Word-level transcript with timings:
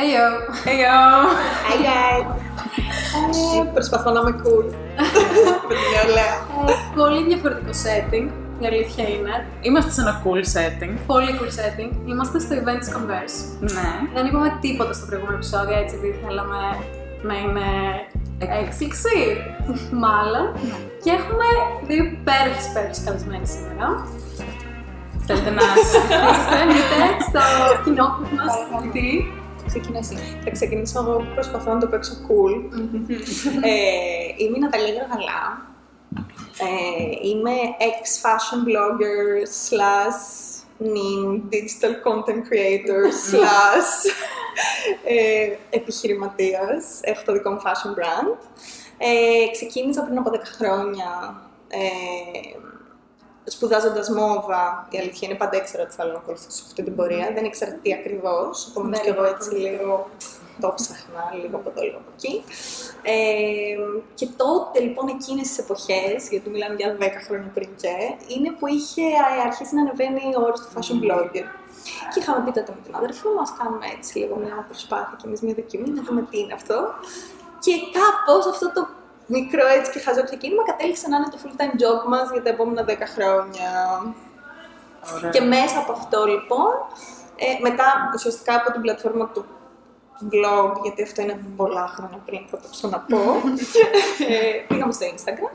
Hey 0.00 0.12
yo! 0.16 0.28
Hey 0.66 0.78
yo! 0.84 0.98
Hi 1.68 1.76
guys! 1.88 2.26
Ε, 3.60 3.70
προσπαθώ 3.72 4.10
να 4.10 4.20
είμαι 4.20 4.40
cool. 4.42 4.66
Με 5.68 5.74
την 5.78 5.88
νεολαία. 5.94 6.34
Ε, 6.68 6.72
πολύ 6.94 7.24
διαφορετικό 7.28 7.70
setting, 7.84 8.26
η 8.62 8.66
αλήθεια 8.66 9.08
είναι. 9.08 9.46
Είμαστε 9.60 9.90
σε 9.90 10.00
ένα 10.00 10.22
cool 10.24 10.42
setting. 10.54 10.92
Πολύ 11.06 11.30
cool 11.38 11.50
setting. 11.58 11.90
Είμαστε 12.10 12.38
στο 12.38 12.54
event 12.60 12.78
της 12.78 12.90
Converse. 12.94 13.36
Ναι. 13.60 13.90
Δεν 14.14 14.26
είπαμε 14.26 14.58
τίποτα 14.60 14.92
στο 14.92 15.06
προηγούμενο 15.06 15.36
επεισόδιο, 15.36 15.76
έτσι, 15.82 15.94
επειδή 15.96 16.18
θέλαμε 16.24 16.60
να 17.28 17.34
είναι 17.42 17.68
έκπληξη, 18.38 19.18
μάλλον. 20.04 20.44
Και 21.02 21.10
έχουμε 21.18 21.46
δύο 21.88 22.02
υπέροχες 22.04 22.66
υπέροχες 22.70 23.00
καλεσμένες 23.04 23.48
σήμερα. 23.56 23.86
Θέλετε 25.26 25.50
να 25.50 25.62
συστηθείτε. 25.74 26.16
Θέλετε 26.52 26.98
στο 27.28 27.42
κοινό 27.84 28.06
μας, 28.36 28.52
τι. 29.72 29.78
Ξεκινά 29.78 29.98
εσύ. 29.98 30.16
Θα 30.44 30.50
ξεκινήσω 30.50 30.98
εγώ 31.00 31.16
που 31.16 31.34
προσπαθώ 31.34 31.72
να 31.72 31.80
το 31.80 31.86
παίξω 31.86 32.12
cool. 32.12 32.70
ε, 33.62 34.44
είμαι 34.44 34.56
η 34.56 34.60
Ναταλία 34.60 34.92
Γαργαλά. 34.92 35.68
Ε, 36.58 37.28
είμαι 37.28 37.50
ex-fashion 37.78 38.60
blogger 38.68 39.46
slash 39.68 40.22
nin 40.94 41.42
digital 41.52 41.94
content 42.06 42.42
creator 42.48 43.02
slash 43.30 43.92
ε, 45.04 45.56
επιχειρηματίας. 45.70 46.84
Έχω 47.00 47.22
το 47.24 47.32
δικό 47.32 47.50
μου 47.50 47.60
fashion 47.64 47.98
brand. 47.98 48.36
Ε, 48.98 49.50
ξεκίνησα 49.52 50.02
πριν 50.02 50.18
από 50.18 50.30
10 50.30 50.34
χρόνια 50.56 51.42
ε, 51.68 51.78
σπουδάζοντας 53.44 54.08
μόδα, 54.08 54.86
η 54.90 54.98
αλήθεια 54.98 55.28
είναι 55.28 55.36
πάντα 55.38 55.56
ήξερα 55.56 55.82
ότι 55.82 55.94
θέλω 55.94 56.12
να 56.12 56.18
ακολουθήσω 56.18 56.62
αυτή 56.66 56.82
την 56.82 56.96
πορεία. 56.96 57.30
Δεν 57.34 57.44
ήξερα 57.44 57.72
τι 57.82 57.92
ακριβώς. 57.92 58.66
Επομένω 58.70 59.02
και 59.02 59.10
εγώ 59.10 59.24
έτσι 59.24 59.50
λίγο 59.54 60.10
το 60.60 60.72
ψάχνα, 60.76 61.22
λίγο 61.42 61.56
από 61.56 61.70
εδώ, 61.70 61.82
λίγο 61.82 61.98
από 62.02 62.10
εκεί. 62.16 62.44
Ε, 63.02 63.76
και 64.14 64.26
τότε 64.36 64.80
λοιπόν 64.80 65.08
εκείνες 65.08 65.46
τις 65.48 65.58
εποχές, 65.58 66.28
γιατί 66.30 66.50
μιλάμε 66.50 66.74
για 66.74 66.96
10 67.00 67.02
χρόνια 67.26 67.50
πριν 67.54 67.68
και, 67.82 67.96
είναι 68.34 68.50
που 68.58 68.66
είχε 68.66 69.02
αρχίσει 69.46 69.74
να 69.74 69.80
ανεβαίνει 69.80 70.24
ο 70.36 70.40
όρος 70.40 70.60
του 70.60 70.70
fashion 70.74 70.98
blogger. 71.04 71.46
Και 72.10 72.18
είχαμε 72.20 72.44
πει 72.44 72.52
τότε 72.58 72.72
με 72.76 72.82
την 72.84 72.94
αδερφή 72.96 73.28
μας, 73.36 73.52
κάνουμε 73.58 73.86
έτσι 73.96 74.18
λίγο 74.18 74.36
μια 74.36 74.64
προσπάθεια 74.68 75.14
και 75.18 75.26
εμείς 75.26 75.40
μια 75.40 75.54
δοκιμή, 75.54 75.90
να 75.90 76.02
δούμε 76.02 76.22
τι 76.30 76.38
είναι 76.38 76.54
αυτό. 76.60 76.78
Και 77.64 77.74
κάπως 77.98 78.46
αυτό 78.46 78.66
το 78.72 78.82
μικρό 79.36 79.66
έτσι 79.76 79.90
και 79.92 80.00
χαζό 80.00 80.22
ξεκίνημα 80.24 80.62
κατέληξε 80.70 81.08
να 81.08 81.16
είναι 81.16 81.28
το 81.34 81.38
full 81.42 81.54
time 81.60 81.74
job 81.82 82.00
μας 82.08 82.30
για 82.32 82.42
τα 82.42 82.48
επόμενα 82.48 82.82
10 82.88 82.92
χρόνια. 83.14 83.70
Ωραία. 85.14 85.30
Και 85.30 85.40
μέσα 85.40 85.78
από 85.78 85.92
αυτό 85.92 86.24
λοιπόν, 86.24 86.70
ε, 87.36 87.46
μετά 87.60 87.84
ουσιαστικά 88.14 88.54
από 88.54 88.72
την 88.72 88.80
πλατφόρμα 88.80 89.26
του 89.28 89.44
blog, 90.32 90.72
γιατί 90.82 91.02
αυτό 91.02 91.22
είναι 91.22 91.40
πολλά 91.56 91.86
χρόνια 91.94 92.18
πριν 92.26 92.40
θα 92.50 92.56
το 92.56 92.68
ξαναπώ, 92.70 93.22
ε, 94.32 94.64
πήγαμε 94.68 94.92
στο 94.92 95.06
Instagram, 95.14 95.52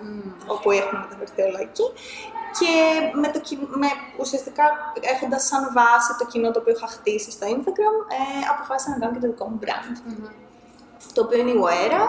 όπου 0.47 0.71
έχουμε 0.71 0.99
μεταφερθεί 1.03 1.41
όλα 1.41 1.59
εκεί. 1.67 1.83
Και 2.59 2.71
με 3.21 3.27
το, 3.33 3.39
κι- 3.39 3.67
με, 3.81 3.87
ουσιαστικά 4.19 4.63
έχοντας 5.13 5.43
σαν 5.45 5.63
βάση 5.73 6.11
το 6.19 6.25
κοινό 6.25 6.51
το 6.51 6.59
οποίο 6.59 6.73
είχα 6.77 6.87
χτίσει 6.87 7.31
στο 7.31 7.45
Instagram, 7.55 7.95
ε, 8.17 8.45
αποφάσισα 8.53 8.89
να 8.91 8.97
κάνω 8.99 9.13
και 9.13 9.19
το 9.19 9.27
δικό 9.27 9.45
μου 9.49 9.59
brand 9.63 9.95
το 11.13 11.21
οποίο 11.21 11.39
είναι 11.39 11.51
η 11.51 11.59
Oera. 11.65 12.03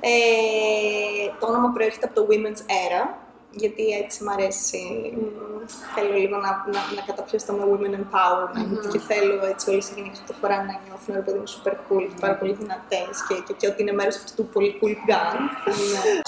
Ε, 0.00 1.30
το 1.40 1.46
όνομα 1.46 1.68
προέρχεται 1.74 2.06
από 2.06 2.14
το 2.14 2.26
Women's 2.30 2.60
Era, 2.80 3.02
γιατί 3.50 3.82
έτσι 4.02 4.24
μ' 4.24 4.28
αρέσει. 4.28 4.82
Θέλω 5.94 6.12
λίγο 6.22 6.36
να, 6.36 6.50
να, 6.74 6.80
να 6.96 7.02
καταπιώσω 7.06 7.52
με 7.52 7.64
Women 7.72 7.94
Empowerment 8.00 8.88
και 8.92 8.98
θέλω 8.98 9.44
έτσι 9.52 9.70
όλες 9.70 9.88
οι 9.88 9.92
γυναίκες 9.94 10.18
που 10.18 10.24
το 10.26 10.34
φοράνε 10.40 10.64
να 10.72 10.80
νιώθουν 10.84 11.14
ρε 11.14 11.20
παιδί 11.20 11.38
μου 11.38 11.48
super 11.54 11.74
cool 11.86 12.04
και 12.10 12.18
πάρα 12.20 12.34
πολύ 12.40 12.52
δυνατές 12.52 13.12
και, 13.28 13.34
και, 13.46 13.52
και 13.58 13.66
ότι 13.66 13.82
είναι 13.82 13.92
μέρος 13.92 14.16
αυτού 14.16 14.32
του 14.36 14.48
πολύ 14.54 14.70
cool 14.80 14.94
gang. 15.10 15.40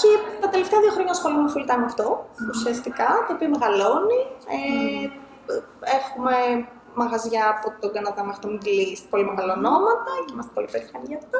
και 0.03 0.11
τα 0.41 0.49
τελευταία 0.49 0.79
δύο 0.79 0.91
χρόνια 0.95 1.11
ασχολούμαι 1.11 1.51
full 1.53 1.65
time 1.69 1.79
με 1.83 1.85
αυτό, 1.91 2.07
ουσιαστικά, 2.53 3.07
το 3.27 3.33
οποίο 3.33 3.49
μεγαλώνει. 3.55 4.19
Ε, 4.55 5.07
Έχουμε 5.97 6.35
μαγαζιά 7.01 7.43
από 7.55 7.67
τον 7.81 7.89
Καναδά 7.95 8.21
μέχρι 8.27 8.41
το 8.45 8.49
Middle 8.53 8.79
East, 8.89 9.03
πολύ 9.11 9.25
μεγάλα 9.31 9.51
ονόματα 9.59 10.11
και 10.25 10.31
είμαστε 10.33 10.51
πολύ 10.57 10.67
περήφανοι 10.73 11.05
γι' 11.11 11.19
αυτό. 11.23 11.39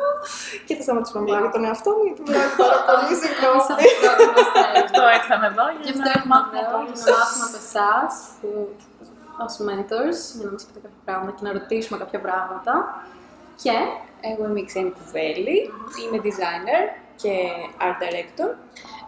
Και 0.65 0.73
θα 0.77 0.83
σταματήσω 0.85 1.13
να 1.17 1.21
μιλάω 1.25 1.41
για 1.45 1.53
τον 1.55 1.63
εαυτό 1.69 1.89
μου, 1.95 2.03
γιατί 2.07 2.21
μιλάω 2.25 2.49
πάρα 2.63 2.79
πολύ, 2.87 3.13
συγγνώμη. 3.21 3.61
Γι' 4.75 4.81
αυτό 4.87 5.01
ήρθαμε 5.19 5.45
εδώ 5.51 5.65
Γι' 5.73 5.83
για 5.85 5.91
αυτό 5.95 6.03
να 6.07 6.13
έχουμε 6.17 6.33
μάθουμε 6.33 6.59
εδώ, 6.65 6.75
από 6.77 6.85
για 6.85 6.91
όλους. 6.91 7.01
να 7.05 7.13
μάθουμε 7.19 7.45
από 7.49 7.59
εσάς 7.65 8.13
ως 9.45 9.53
mentors, 9.67 10.19
για 10.37 10.45
να 10.47 10.51
μας 10.55 10.63
πείτε 10.67 10.79
κάποια 10.85 11.01
πράγματα 11.07 11.31
και 11.37 11.43
να 11.47 11.51
ρωτήσουμε 11.57 11.95
κάποια 12.03 12.19
πράγματα. 12.27 12.73
Και 13.63 13.75
Εγώ 14.31 14.43
είμαι 14.47 14.59
η 14.65 14.65
Ξένη 14.69 14.91
Κουβέλη, 14.97 15.57
είμαι 16.01 16.19
designer 16.27 16.83
και 17.21 17.33
art 17.85 17.97
director 18.03 18.49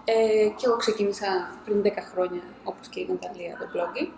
ε, 0.06 0.48
και 0.58 0.64
εγώ 0.68 0.76
ξεκίνησα 0.84 1.30
πριν 1.66 1.82
10 1.86 1.88
χρόνια, 2.12 2.42
όπως 2.64 2.88
και 2.88 3.00
η 3.00 3.06
Ναταλία, 3.09 3.53
το 3.59 3.66
blogging, 3.74 4.09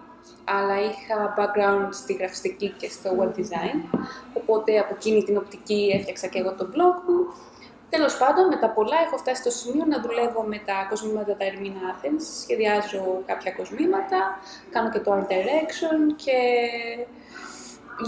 αλλά 0.43 0.75
είχα 0.79 1.33
background 1.37 1.87
στη 1.91 2.13
γραφιστική 2.13 2.69
και 2.77 2.89
στο 2.89 3.09
web 3.19 3.39
design, 3.39 3.99
οπότε 4.33 4.79
από 4.79 4.93
εκείνη 4.93 5.23
την 5.23 5.37
οπτική 5.37 5.91
έφτιαξα 5.97 6.27
και 6.27 6.39
εγώ 6.39 6.53
το 6.53 6.65
blog 6.73 6.97
μου. 7.07 7.33
Τέλος 7.89 8.17
πάντων, 8.17 8.47
με 8.47 8.55
τα 8.55 8.69
πολλά 8.69 8.97
έχω 9.05 9.17
φτάσει 9.17 9.41
στο 9.41 9.51
σημείο 9.51 9.85
να 9.85 10.01
δουλεύω 10.01 10.41
με 10.41 10.57
τα 10.65 10.87
κοσμήματα 10.89 11.35
τα 11.35 11.45
Ermina 11.49 11.83
Athens, 11.91 12.23
σχεδιάζω 12.41 13.21
κάποια 13.25 13.51
κοσμήματα, 13.51 14.39
κάνω 14.71 14.89
και 14.89 14.99
το 14.99 15.13
art 15.15 15.27
direction 15.33 15.97
και 16.15 16.37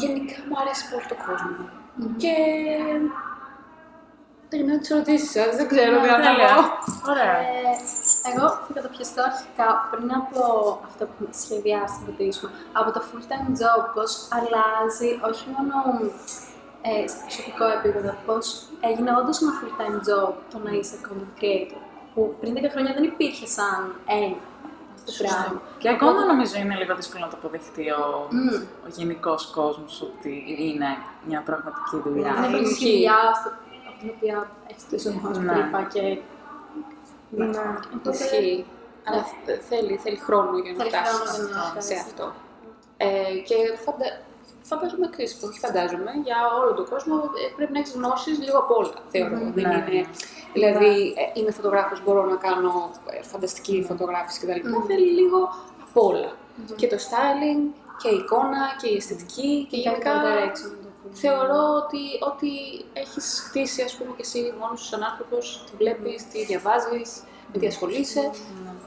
γενικά 0.01 0.35
μου 0.47 0.55
αρέσει 0.61 0.83
πολύ 0.89 1.05
το 1.07 1.15
κόσμο. 1.27 1.69
Και 2.17 2.35
περιμένω 4.49 4.79
τις 4.79 4.89
ερωτήσεις 4.89 5.31
σας, 5.31 5.55
δεν 5.55 5.67
ξέρω 5.67 6.01
τι 6.01 6.07
να 6.07 6.15
Τέλεια. 6.15 6.49
πω. 6.55 7.11
Ωραία. 7.11 7.35
Ε, 8.27 8.31
εγώ 8.35 8.47
θα 8.65 8.71
καταπιαστώ 8.77 9.21
αρχικά 9.31 9.67
πριν 9.91 10.09
από 10.21 10.39
αυτό 10.87 11.01
που 11.05 11.11
έχουμε 11.15 11.33
σχεδιάσει 11.43 11.95
να 11.99 12.05
ρωτήσουμε. 12.09 12.49
Από 12.79 12.89
το 12.95 13.01
full 13.07 13.23
time 13.31 13.49
job, 13.61 13.81
πώς 13.95 14.09
αλλάζει 14.37 15.09
όχι 15.29 15.45
μόνο 15.55 15.75
ε, 16.89 17.07
στο 17.11 17.19
προσωπικό 17.25 17.65
επίπεδο, 17.77 18.11
πώς 18.27 18.45
έγινε 18.89 19.09
όντως 19.19 19.37
ένα 19.41 19.51
full 19.59 19.73
time 19.79 19.97
job 20.07 20.31
το 20.51 20.57
να 20.65 20.71
είσαι 20.77 20.95
content 21.05 21.31
creator. 21.41 21.81
Που 22.13 22.35
πριν 22.39 22.53
10 22.57 22.57
χρόνια 22.73 22.93
δεν 22.97 23.03
υπήρχε 23.03 23.45
σαν 23.57 23.79
έννοια 24.07 24.37
αυτό 24.95 25.11
το 25.11 25.13
πράγμα. 25.23 25.61
Και 25.81 25.89
ακόμα 25.89 26.25
νομίζω 26.31 26.55
είναι 26.61 26.75
λίγο 26.81 26.95
δύσκολο 26.95 27.23
να 27.25 27.29
το 27.31 27.37
αποδεχτεί 27.39 27.85
ο, 27.91 28.27
Μμμ. 28.31 28.61
ο 28.85 28.87
γενικός 28.97 29.41
κόσμος 29.57 30.01
ότι 30.01 30.31
είναι 30.65 30.89
μια 31.29 31.41
πραγματική 31.41 31.95
δουλειά. 32.05 32.33
Δεν 32.41 32.49
Ναι, 32.51 32.57
έχει 32.57 32.71
ισχύει. 32.71 32.91
δουλειά 32.93 33.19
στο- 33.39 33.51
από 33.89 33.97
την 33.99 34.09
οποία 34.15 34.49
έχεις 34.69 34.83
το 34.89 34.95
εισόδημα 34.95 35.33
σου 35.33 35.41
Ναι. 35.41 35.53
τρύπα 35.53 35.81
και. 35.93 36.01
Ναι. 37.29 37.45
Οπότε, 37.95 38.17
Ισχύει. 38.17 38.65
Αλλά 39.03 39.23
θε- 39.45 39.61
θέλει, 39.69 39.97
θέλει 40.03 40.17
χρόνο 40.17 40.57
για 40.57 40.71
να 40.71 40.77
Θέλει 40.77 40.89
φτάσεις 40.89 41.17
χρόνο 41.17 41.47
για 41.47 41.55
να 41.55 41.61
φτάσεις. 41.63 41.89
σε 41.95 42.03
αυτό. 42.05 42.33
Ε, 42.97 43.07
και 43.47 43.55
φαντα... 43.85 44.05
φαντάζομαι, 44.63 45.09
ξέρεις, 45.09 45.43
όχι 45.43 45.59
φαντάζομαι, 45.59 46.11
για 46.23 46.37
όλο 46.61 46.73
τον 46.73 46.85
κόσμο 46.89 47.15
ε, 47.15 47.53
πρέπει 47.55 47.71
να 47.73 47.79
έχεις 47.79 47.93
γνώσεις 47.93 48.39
λίγο 48.39 48.57
από 48.57 48.73
όλα, 48.75 48.93
θεωρώ. 49.09 49.37
Δεν 49.57 49.67
Ναι. 49.67 49.85
είναι... 49.89 50.05
Δηλαδή, 50.53 51.13
ε, 51.17 51.39
είμαι 51.39 51.51
φωτογράφος, 51.51 52.03
μπορώ 52.03 52.23
να 52.25 52.35
κάνω 52.35 52.91
ε, 53.09 53.23
φανταστική 53.23 53.85
φωτογράφηση 53.87 54.39
κτλ. 54.39 54.61
Θέλει 54.87 55.11
λίγο 55.21 55.39
από 55.87 56.05
όλα. 56.07 56.31
Και 56.75 56.87
το 56.87 56.95
styling, 56.95 57.61
και 58.01 58.09
η 58.09 58.15
εικόνα, 58.15 58.61
και 58.81 58.87
η 58.89 58.95
αισθητική, 58.95 59.67
και 59.69 59.75
και 59.77 59.81
γενικά... 59.89 60.11
γενικά 61.13 61.31
direction. 61.31 61.45
να 61.45 61.55
το 61.55 61.67
πούμε. 61.67 61.67
Θεωρώ 61.67 61.83
ότι 61.85 61.97
ό,τι 62.19 62.47
έχεις 62.93 63.43
χτίσει, 63.47 63.81
ας 63.81 63.95
πούμε, 63.95 64.09
και 64.09 64.21
εσύ 64.21 64.53
μόνος 64.59 64.79
σου 64.79 64.85
σαν 64.85 65.03
άνθρωπος, 65.03 65.63
τη 65.69 65.75
βλέπεις, 65.77 66.27
τη 66.27 66.45
διαβάζεις, 66.45 67.23
με 67.53 67.59
τι 67.59 67.67
ασχολείσαι, 67.67 68.31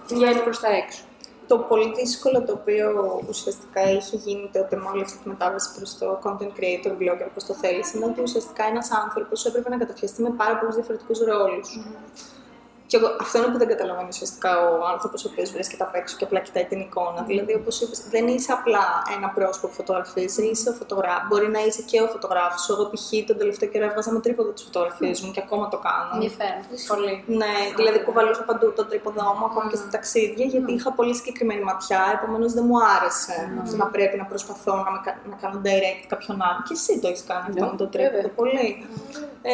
βγαίνει 0.08 0.40
προς 0.40 0.60
τα 0.60 0.68
έξω. 0.68 1.02
Το 1.46 1.58
πολύ 1.58 1.92
δύσκολο 1.94 2.44
το 2.44 2.52
οποίο 2.52 3.20
ουσιαστικά 3.28 3.90
είχε 3.90 4.16
γίνει 4.16 4.50
τότε 4.52 4.76
με 4.76 4.88
όλη 4.92 5.02
αυτή 5.02 5.18
τη 5.18 5.28
μετάβαση 5.28 5.74
προς 5.76 5.98
το 5.98 6.20
content 6.24 6.52
creator, 6.58 6.92
blogger, 6.92 7.26
όπω 7.30 7.46
το 7.46 7.54
θέλεις, 7.54 7.92
είναι 7.92 8.04
ότι 8.04 8.20
ουσιαστικά 8.20 8.64
ένας 8.64 8.90
άνθρωπος 8.90 9.44
έπρεπε 9.44 9.68
να 9.68 9.76
καταφιαστεί 9.76 10.22
με 10.22 10.30
πάρα 10.30 10.58
πολλούς 10.58 10.74
διαφορετικούς 10.74 11.18
ρόλους. 11.18 11.78
Και 12.90 12.96
εγώ, 12.96 13.08
αυτό 13.20 13.38
είναι 13.38 13.46
που 13.52 13.58
δεν 13.58 13.68
καταλαβαίνει 13.74 14.08
ουσιαστικά 14.14 14.50
ο 14.68 14.72
άνθρωπος 14.92 15.24
ο 15.24 15.28
οποίος 15.32 15.50
βρίσκεται 15.50 15.82
απ' 15.88 15.94
έξω 16.00 16.16
και 16.18 16.24
απλά 16.24 16.40
κοιτάει 16.40 16.64
την 16.64 16.80
εικόνα. 16.80 17.20
Δηλαδή, 17.30 17.52
όπως 17.54 17.80
είπες, 17.80 17.98
δεν 18.14 18.24
είσαι 18.28 18.52
απλά 18.52 18.84
ένα 19.16 19.28
πρόσωπο 19.28 19.66
που 19.66 19.72
φωτογραφίζεις, 19.80 20.36
είσαι 20.50 20.68
ο 20.68 20.72
φωτογράφο. 20.72 21.22
Μπορεί 21.28 21.48
να 21.56 21.60
είσαι 21.66 21.82
και 21.90 22.00
ο 22.02 22.06
φωτογράφος. 22.14 22.68
Εγώ, 22.72 22.84
π.χ. 22.92 23.06
τον 23.26 23.36
τελευταίο 23.38 23.68
καιρό 23.68 23.84
έβγαζα 23.84 24.12
με 24.12 24.20
τρίποδο 24.20 24.50
τι 24.50 24.62
φωτογραφίες 24.62 25.20
μου 25.22 25.30
και 25.34 25.40
ακόμα 25.44 25.68
το 25.68 25.78
κάνω. 25.86 26.10
Ενδιαφέρον. 26.14 26.62
Πολύ. 26.92 27.14
Ναι, 27.40 27.52
δηλαδή 27.76 27.98
κουβαλούσα 28.06 28.42
παντού 28.50 28.72
το 28.72 28.84
τρίποδό 28.90 29.26
μου, 29.38 29.44
ακόμα 29.44 29.66
και 29.70 29.76
στα 29.76 29.88
ταξίδια, 29.94 30.44
γιατί 30.44 30.72
είχα 30.72 30.90
πολύ 30.92 31.14
συγκεκριμένη 31.14 31.62
ματιά, 31.70 32.00
επομένως 32.16 32.52
δεν 32.52 32.64
μου 32.68 32.76
άρεσε 32.96 33.34
αυτό 33.62 33.76
να 33.76 33.86
πρέπει 33.86 34.16
να 34.16 34.24
προσπαθώ 34.24 34.74
να, 34.84 34.90
με, 34.94 35.00
κα- 35.04 35.18
να 35.30 35.36
κάνω 35.42 35.60
direct 35.66 36.02
κάποιον 36.12 36.36
άλλον. 36.46 36.62
Και 36.66 36.74
εσύ 36.78 36.92
το 37.00 37.08
έχεις 37.08 37.24
κάνει 37.30 37.44
αυτό 37.48 37.64
με 37.72 37.76
το 37.76 37.86
τρίποδο, 37.86 38.28
πολύ. 38.40 38.68
Ε, 39.42 39.52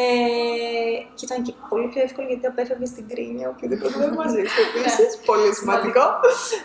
και 1.15 1.25
ήταν 1.25 1.43
και 1.43 1.53
πολύ 1.69 1.87
πιο 1.87 2.01
εύκολο 2.01 2.27
γιατί 2.27 2.45
απέφευγες 2.45 2.91
την 2.91 3.07
κρίση. 3.09 3.25
Γκρίνια, 3.27 3.49
οποιοδήποτε 3.49 3.93
δεν 3.97 4.13
μαζί 4.13 4.43
σου 4.51 4.61
επίσης. 4.67 5.09
Πολύ 5.25 5.53
σημαντικό. 5.53 6.01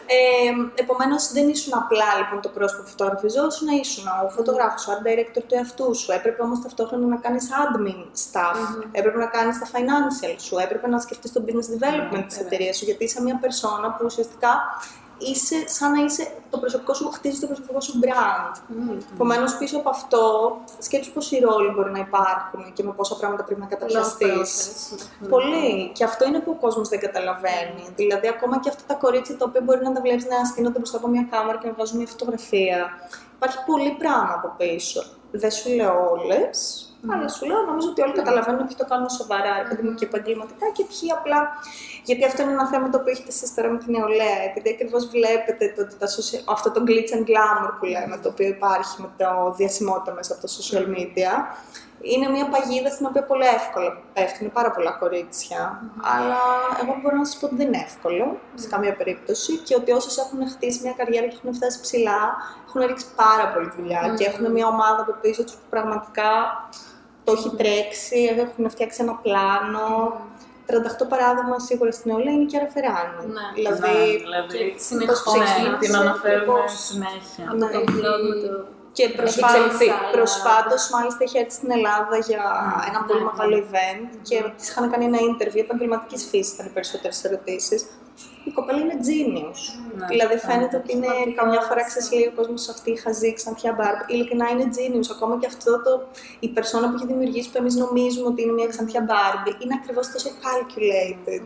Ε, 0.07 0.83
Επομένως, 0.83 1.33
δεν 1.33 1.49
ήσουν 1.49 1.73
απλά 1.83 2.09
λοιπόν 2.19 2.41
το 2.41 2.49
πρόσωπο 2.49 2.83
που 2.83 2.89
φωτογραφιζόσουν, 2.89 3.69
ήσουν 3.69 4.05
ο 4.25 4.29
φωτογράφος, 4.29 4.87
ο 4.87 4.91
art 4.95 5.03
director 5.07 5.43
του 5.49 5.55
εαυτού 5.55 5.95
σου. 5.95 6.13
Έπρεπε 6.13 6.43
όμως 6.43 6.61
ταυτόχρονα 6.61 7.07
να 7.07 7.17
κάνεις 7.17 7.49
admin 7.63 8.01
staff, 8.25 8.59
έπρεπε 8.93 9.19
να 9.19 9.27
κάνεις 9.27 9.59
τα 9.59 9.67
financial 9.75 10.35
σου, 10.39 10.57
έπρεπε 10.59 10.89
να 10.89 10.99
σκεφτείς 11.01 11.33
το 11.33 11.45
business 11.47 11.69
development 11.77 12.25
της 12.29 12.39
εταιρείας 12.39 12.77
σου, 12.77 12.85
γιατί 12.85 13.05
είσαι 13.05 13.23
μια 13.23 13.39
περσόνα 13.41 13.89
που 13.95 14.03
ουσιαστικά 14.05 14.53
είσαι 15.31 15.69
σαν 15.69 15.91
να 15.93 16.05
είσαι 16.05 16.33
το 16.51 16.59
προσωπικό 16.59 16.95
σου, 16.95 17.11
χτίζεις 17.11 17.41
το 17.41 17.47
προσωπικό 17.47 17.81
σου 17.81 18.01
brand. 18.03 18.61
Επομένως, 19.15 19.57
πίσω 19.57 19.79
από 19.79 19.89
αυτό, 19.89 20.57
σκέψου 20.79 21.13
πόσοι 21.13 21.39
ρόλοι 21.39 21.71
μπορεί 21.75 21.91
να 21.91 21.99
υπάρχουν 21.99 22.73
και 22.73 22.83
με 22.83 22.93
πόσα 22.93 23.17
πράγματα 23.17 23.45
πρέπει 23.45 23.61
να 23.61 23.67
καταπιαστείς. 23.67 24.71
Πολύ. 25.29 25.91
Και 25.95 26.05
αυτό 26.05 26.27
είναι 26.27 26.41
που 26.41 26.51
ο 26.51 26.61
κόσμος 26.61 26.89
δεν 26.89 27.01
καταλαβαίνει. 27.01 27.85
Δηλαδή, 27.97 28.29
ακόμα 28.29 28.61
και 28.61 28.69
αυτά 28.69 28.83
τα 28.87 28.95
κορίτσια 28.95 29.37
τα 29.37 29.45
οποία 29.49 29.61
μπορεί 29.61 29.83
να 29.83 29.93
τα 29.93 30.01
βλέπεις 30.01 30.27
να 30.27 30.45
στείνονται 30.45 30.79
μπροστά 30.79 30.97
από 30.97 31.09
μια 31.09 31.27
κάμερα 31.31 31.59
και 31.59 31.67
να 31.67 31.73
βγάζουν 31.73 31.97
μια 31.97 32.07
φωτογραφία. 32.07 32.87
Υπάρχει 33.35 33.59
πολύ 33.67 33.91
πράγμα 33.99 34.35
από 34.35 34.55
πίσω. 34.57 35.05
Δεν 35.31 35.51
σου 35.51 35.71
λέω 35.71 36.11
όλες, 36.11 36.87
αλλά 37.11 37.29
σου 37.29 37.47
λέω 37.47 37.61
νομίζω 37.71 37.89
ότι 37.89 38.01
όλοι 38.03 38.13
καταλαβαίνουν 38.13 38.67
ποιοι 38.67 38.77
το 38.79 38.87
κάνουν 38.93 39.09
σοβαρά, 39.09 39.55
επειδή 39.65 39.83
μου 39.83 39.95
και 39.95 40.05
επαγγελματικά 40.05 40.67
και 40.77 40.85
ποιοι 40.85 41.11
απλά. 41.19 41.41
Γιατί 42.05 42.25
αυτό 42.25 42.43
είναι 42.43 42.53
ένα 42.53 42.67
θέμα 42.69 42.91
το 42.91 42.99
οποίο 42.99 43.13
έχετε 43.13 43.29
εσείς 43.29 43.55
τώρα 43.55 43.69
με 43.69 43.79
την 43.79 43.91
νεολαία. 43.97 44.39
Επειδή 44.49 44.69
ακριβώς 44.75 45.07
βλέπετε 45.07 45.73
το, 45.77 45.83
ότι 45.83 45.95
τα 46.03 46.07
social- 46.17 46.45
αυτό 46.55 46.71
το 46.71 46.81
glitch 46.89 47.11
and 47.17 47.25
glamour 47.31 47.71
που 47.79 47.85
λέμε, 47.85 48.19
το 48.23 48.29
οποίο 48.29 48.49
υπάρχει 48.49 48.95
με 49.03 49.09
το 49.17 49.55
διασημότητα 49.57 50.13
μέσα 50.15 50.33
από 50.33 50.41
τα 50.47 50.49
social 50.57 50.87
media. 50.97 51.33
Είναι 52.03 52.29
μια 52.29 52.47
παγίδα 52.49 52.91
στην 52.91 53.07
οποία 53.07 53.25
πολύ 53.25 53.45
εύκολα 53.47 53.91
πέφτουν 54.13 54.53
πάρα 54.53 54.71
πολλά 54.71 54.91
κορίτσια. 54.91 55.83
Αλλά 56.17 56.41
εγώ 56.83 56.93
μπορώ 57.03 57.17
να 57.17 57.25
σα 57.25 57.39
πω 57.39 57.47
ότι 57.47 57.55
δεν 57.55 57.67
είναι 57.67 57.83
εύκολο 57.89 58.39
σε 58.55 58.69
καμία 58.69 58.95
περίπτωση 58.97 59.57
και 59.57 59.75
ότι 59.75 59.93
όσες 59.93 60.17
έχουν 60.19 60.49
χτίσει 60.49 60.81
μια 60.83 60.93
καριέρα 60.93 61.27
και 61.27 61.37
έχουν 61.41 61.55
φτάσει 61.55 61.81
ψηλά, 61.81 62.21
έχουν 62.67 62.81
ρίξει 62.87 63.07
πάρα 63.17 63.47
πολύ 63.53 63.73
δουλειά 63.77 64.15
και 64.19 64.25
έχουν 64.25 64.51
μια 64.51 64.67
ομάδα 64.67 65.01
από 65.01 65.13
πίσω 65.21 65.43
τους 65.45 65.53
που 65.53 65.67
πραγματικά 65.71 66.31
το 67.25 67.33
έχει 67.33 67.51
τρέξει, 67.57 68.37
έχουν 68.39 68.71
φτιάξει 68.71 69.03
ένα 69.03 69.15
πλάνο. 69.15 69.87
38 70.67 71.09
παράδειγμα 71.09 71.59
σίγουρα 71.59 71.93
στην 71.93 72.11
νεολαία 72.11 72.33
είναι 72.33 72.45
και 72.45 72.57
αραφεράνη. 72.57 73.27
Ναι. 73.27 73.47
Δηλαδή, 73.55 73.81
Ναι, 73.81 74.17
δηλαδή, 74.25 74.59
και 74.59 74.79
συνεχώς 74.89 75.35
ναι, 75.39 75.45
ξεκίνησε 75.45 75.77
την 75.81 75.97
αναφέρουμε 75.97 76.47
πώς- 76.61 76.85
συνέχεια. 76.89 77.45
Από 77.51 77.59
το 77.59 77.67
blog 77.97 78.21
με 78.29 78.35
το... 78.49 78.65
Και 78.93 79.09
προσφάτως, 79.09 79.65
εξελιχθεί. 79.65 79.89
προσφάτως, 80.13 80.91
μάλιστα, 80.95 81.25
είχε 81.25 81.39
έρθει 81.39 81.55
στην 81.59 81.71
Ελλάδα 81.71 82.17
για 82.29 82.43
ένα 82.89 83.01
πολύ 83.07 83.23
ναι, 83.23 83.29
μεγάλο 83.31 83.57
ναι. 83.57 83.65
event 83.67 84.03
και 84.29 84.37
της 84.57 84.69
είχαν 84.69 84.91
κάνει 84.91 85.05
ένα 85.05 85.19
interview 85.31 85.63
επαγγελματικής 85.67 86.23
φύσης. 86.31 86.53
Ήταν 86.55 86.67
οι 86.67 86.73
περισσότερες 86.77 87.25
ερωτήσεις. 87.25 87.81
Η 88.45 88.51
κοπέλα 88.51 88.79
είναι 88.85 88.99
genius. 89.09 89.61
Ναι, 89.97 90.07
δηλαδή 90.07 90.35
ναι. 90.35 90.41
φαίνεται 90.41 90.77
ότι 90.77 90.93
είναι 90.97 91.13
καμιά 91.35 91.61
φορά 91.61 91.83
ξέρει 91.85 92.07
λέει 92.15 92.27
ο 92.33 92.33
κόσμος 92.39 92.69
αυτή 92.69 92.91
η 92.91 92.97
χαζή 92.97 93.33
ξανθιά 93.35 93.73
μπάρμπ. 93.73 93.99
Ειλικρινά 94.07 94.49
είναι 94.49 94.67
genius. 94.77 95.09
Ακόμα 95.15 95.39
και 95.41 95.47
αυτό 95.47 95.83
το, 95.83 95.93
η 96.41 96.49
περσόνα 96.49 96.89
που 96.89 96.95
έχει 96.97 97.07
δημιουργήσει 97.07 97.51
που 97.51 97.59
εμείς 97.59 97.75
νομίζουμε 97.75 98.27
ότι 98.27 98.43
είναι 98.43 98.53
μια 98.53 98.67
ξανθιά 98.67 99.01
μπάρμπ 99.09 99.45
είναι 99.63 99.75
ακριβώς 99.81 100.07
τόσο 100.13 100.31
calculated. 100.45 101.45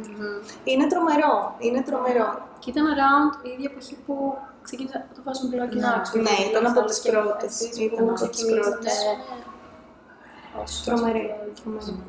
Είναι 0.65 0.87
τρομερό. 0.87 1.55
Είναι 1.59 1.81
τρομερό. 1.83 2.49
Και 2.59 2.71
ήταν 2.71 2.85
around 2.95 3.47
η 3.47 3.49
ίδια 3.55 3.71
εποχή 3.73 3.97
που 4.07 4.37
ξεκίνησα 4.69 4.99
το 5.15 5.21
fashion 5.27 5.49
blog 5.53 5.69
και 5.73 5.79
να 5.87 5.91
Ναι, 6.27 6.37
ήταν 6.51 6.67
από 6.67 6.85
τις 6.85 6.99
πρώτες. 7.11 7.61
Ήταν 7.61 7.99
Που 7.99 8.05
από 8.11 8.15
τις 8.15 8.29
ξεκινήσατε 8.31 8.71
πρώτες. 8.71 8.95
ως 10.63 10.83
Τρομερή. 10.85 11.35
fashion 11.35 11.49
blog. 11.49 11.63
τρομερή. 11.63 12.03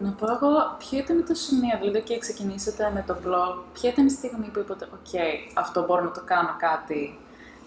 Να 0.00 0.10
πω 0.10 0.26
εγώ, 0.32 0.50
ποιο 0.78 0.98
ήταν 0.98 1.24
το 1.28 1.34
σημείο, 1.34 1.78
δηλαδή 1.80 2.02
και 2.02 2.18
ξεκινήσατε 2.18 2.90
με 2.94 3.04
το 3.06 3.14
vlog, 3.24 3.54
ποια 3.72 3.90
ήταν 3.90 4.06
η 4.06 4.10
στιγμή 4.10 4.46
που 4.52 4.58
είπατε, 4.58 4.84
οκ, 4.84 5.12
αυτό 5.54 5.84
μπορώ 5.84 6.02
να 6.04 6.10
το 6.10 6.22
κάνω 6.24 6.54
κάτι, 6.58 7.18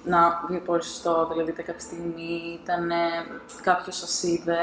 να 0.04 0.46
βγει 0.48 0.58
πολύ 0.58 0.84
σωστό, 0.84 1.28
δηλαδή 1.32 1.50
ήταν 1.52 1.66
κάποια 1.66 1.82
στιγμή, 1.88 2.60
ήταν 2.64 2.84
κάποιος 3.64 3.96
σας 3.98 4.24
είδε, 4.24 4.60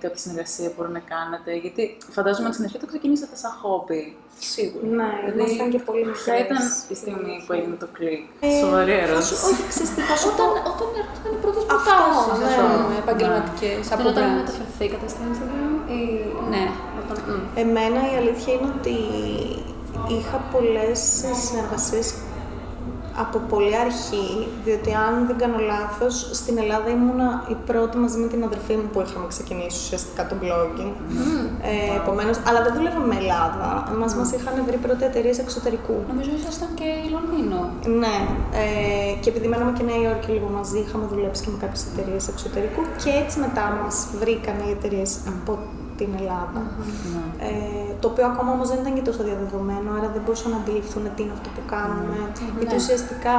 κάποια 0.00 0.18
συνεργασία 0.24 0.68
που 0.68 0.74
μπορεί 0.78 0.92
να 1.00 1.04
κάνετε, 1.14 1.50
γιατί 1.64 1.82
φαντάζομαι 2.16 2.46
ότι 2.46 2.54
στην 2.56 2.66
αρχή 2.66 2.78
το 2.78 2.86
ξεκινήσατε 2.92 3.36
σαν 3.42 3.52
χόμπι. 3.62 4.16
Σίγουρα. 4.54 4.86
Ναι, 4.98 5.10
Δηλαδή, 5.32 5.40
ήμασταν 5.40 5.68
και 5.74 5.80
πολύ 5.88 6.04
Ποια 6.24 6.34
ήταν 6.44 6.56
μικρές. 6.62 6.84
η 6.92 6.94
στιγμή 7.02 7.34
που 7.46 7.52
έγινε 7.56 7.76
το 7.84 7.88
κλικ, 7.96 8.22
Ε, 8.46 8.48
σοβαρή 8.62 8.92
θα 8.92 8.98
σου- 9.00 9.06
ερώτηση. 9.10 9.34
Όχι, 9.48 9.62
ξέρεις 9.72 9.90
τι, 9.94 10.00
θα 10.10 10.16
σου 10.20 10.28
Όταν, 10.32 10.46
πω. 10.48 10.70
όταν 10.72 10.88
έρχονταν 11.02 11.30
οι 11.36 11.38
πρώτες 11.44 11.60
Αυτό, 11.76 11.92
προτάσεις, 11.98 12.40
ναι. 12.40 12.54
ας 12.64 12.76
πούμε, 12.82 12.96
επαγγελματικές 13.04 13.84
από 13.94 14.02
Δεν 14.02 14.10
όταν 14.12 14.24
brands. 14.26 14.38
μεταφερθήκατε 14.40 15.06
στο 15.12 15.20
Instagram 15.30 15.72
ή... 15.98 16.00
Ναι. 16.52 16.64
Όταν... 17.00 17.16
μ. 17.28 17.38
Εμένα 17.64 18.00
η 18.12 18.14
αλήθεια 18.20 18.50
είναι 18.56 18.68
ότι 18.78 18.96
είχα 20.14 20.36
πολλές 20.54 20.98
συνεργασίες 21.44 22.06
από 23.22 23.38
πολύ 23.52 23.76
αρχή, 23.76 24.28
διότι 24.64 24.90
αν 25.06 25.26
δεν 25.26 25.36
κάνω 25.42 25.58
λάθος, 25.72 26.28
στην 26.32 26.58
Ελλάδα 26.58 26.88
ήμουνα 26.90 27.28
η 27.48 27.56
πρώτη 27.66 27.96
μαζί 27.96 28.18
με 28.18 28.26
την 28.26 28.44
αδερφή 28.44 28.74
μου 28.76 28.88
που 28.92 29.00
είχαμε 29.00 29.26
ξεκινήσει 29.34 29.76
ουσιαστικά 29.84 30.26
το 30.26 30.34
blogging. 30.42 30.92
Ε, 31.72 31.96
επομένως, 32.00 32.36
αλλά 32.48 32.62
δεν 32.62 32.72
δουλεύαμε 32.74 33.06
με 33.06 33.16
Ελλάδα. 33.22 33.68
Εμάς 33.94 34.14
μας 34.14 34.32
είχαν 34.32 34.54
βρει 34.66 34.76
πρώτα 34.76 35.04
εταιρείες 35.04 35.38
εξωτερικού. 35.38 35.96
Νομίζω 36.08 36.30
ήσασταν 36.38 36.68
και 36.74 36.88
Λονδίνο. 37.14 37.58
Ναι, 38.02 38.16
ε, 38.62 39.14
και 39.20 39.28
επειδή 39.32 39.46
μέναμε 39.48 39.72
και 39.76 39.82
Νέα 39.82 40.00
Υόρκη 40.04 40.30
λίγο 40.30 40.48
μαζί, 40.56 40.78
είχαμε 40.78 41.06
δουλέψει 41.12 41.42
και 41.44 41.50
με 41.54 41.58
κάποιες 41.60 41.82
εταιρείες 41.90 42.28
εξωτερικού 42.28 42.80
και 43.02 43.10
έτσι 43.22 43.36
μετά 43.44 43.64
μας 43.82 43.96
βρήκαν 44.20 44.56
οι 44.64 44.70
εταιρείες 44.76 45.10
από 45.32 45.58
την 45.98 46.10
Ελλάδα. 46.20 46.60
Ε, 47.48 47.92
το 48.00 48.06
οποίο 48.08 48.24
ακόμα 48.32 48.50
όμως 48.56 48.68
δεν 48.70 48.78
ήταν 48.82 48.94
και 48.98 49.04
τόσο 49.08 49.22
διαδεδομένο, 49.28 49.88
άρα 49.98 50.08
δεν 50.14 50.22
μπορούσαν 50.24 50.50
να 50.54 50.56
αντιληφθούν 50.62 51.04
τι 51.14 51.22
είναι 51.22 51.34
αυτό 51.38 51.48
που 51.54 51.62
κάνουμε. 51.74 52.16
Γιατί 52.58 52.74
ουσιαστικά 52.82 53.34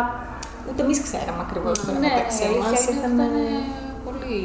ούτε 0.69 0.81
εμείς 0.85 0.99
ξέραμε 1.07 1.41
ακριβώς 1.47 1.75
τι 1.79 1.91
Ναι, 1.91 1.99
μεταξύ 1.99 2.43
η 2.43 2.57
μας. 2.57 2.67
αλήθεια 2.67 2.91
είναι 2.93 3.05
ότι 3.05 3.13
ήταν 3.15 3.31
πολύ... 4.05 4.37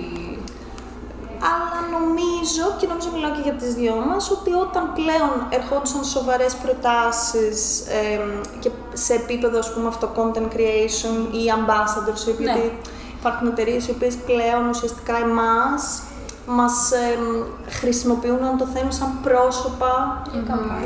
Αλλά 1.52 1.78
νομίζω, 1.98 2.64
και 2.78 2.86
νομίζω 2.92 3.08
μιλάω 3.14 3.32
και 3.36 3.44
για 3.48 3.56
τις 3.60 3.70
δυο 3.80 3.96
μας, 4.08 4.22
ότι 4.36 4.50
όταν 4.66 4.84
πλέον 4.98 5.32
ερχόντουσαν 5.58 6.02
σοβαρές 6.04 6.52
προτάσεις 6.62 7.58
εμ, 8.02 8.28
και 8.62 8.70
σε 9.04 9.12
επίπεδο, 9.20 9.56
ας 9.64 9.72
πούμε, 9.72 9.88
αυτό 9.94 10.06
content 10.18 10.48
creation 10.56 11.16
ή 11.40 11.42
ambassadors, 11.58 12.22
Ναι. 12.26 12.34
γιατί 12.44 12.62
υπάρχουν 13.18 13.46
εταιρείες 13.52 13.82
οι 13.88 13.90
οποίες 13.90 14.14
πλέον 14.28 14.62
ουσιαστικά 14.74 15.14
εμάς 15.16 16.02
μας 16.58 16.74
εμ, 17.10 17.24
χρησιμοποιούν, 17.78 18.42
αν 18.48 18.54
το 18.58 18.66
θέλουν, 18.74 18.92
σαν 18.92 19.10
πρόσωπα 19.26 19.92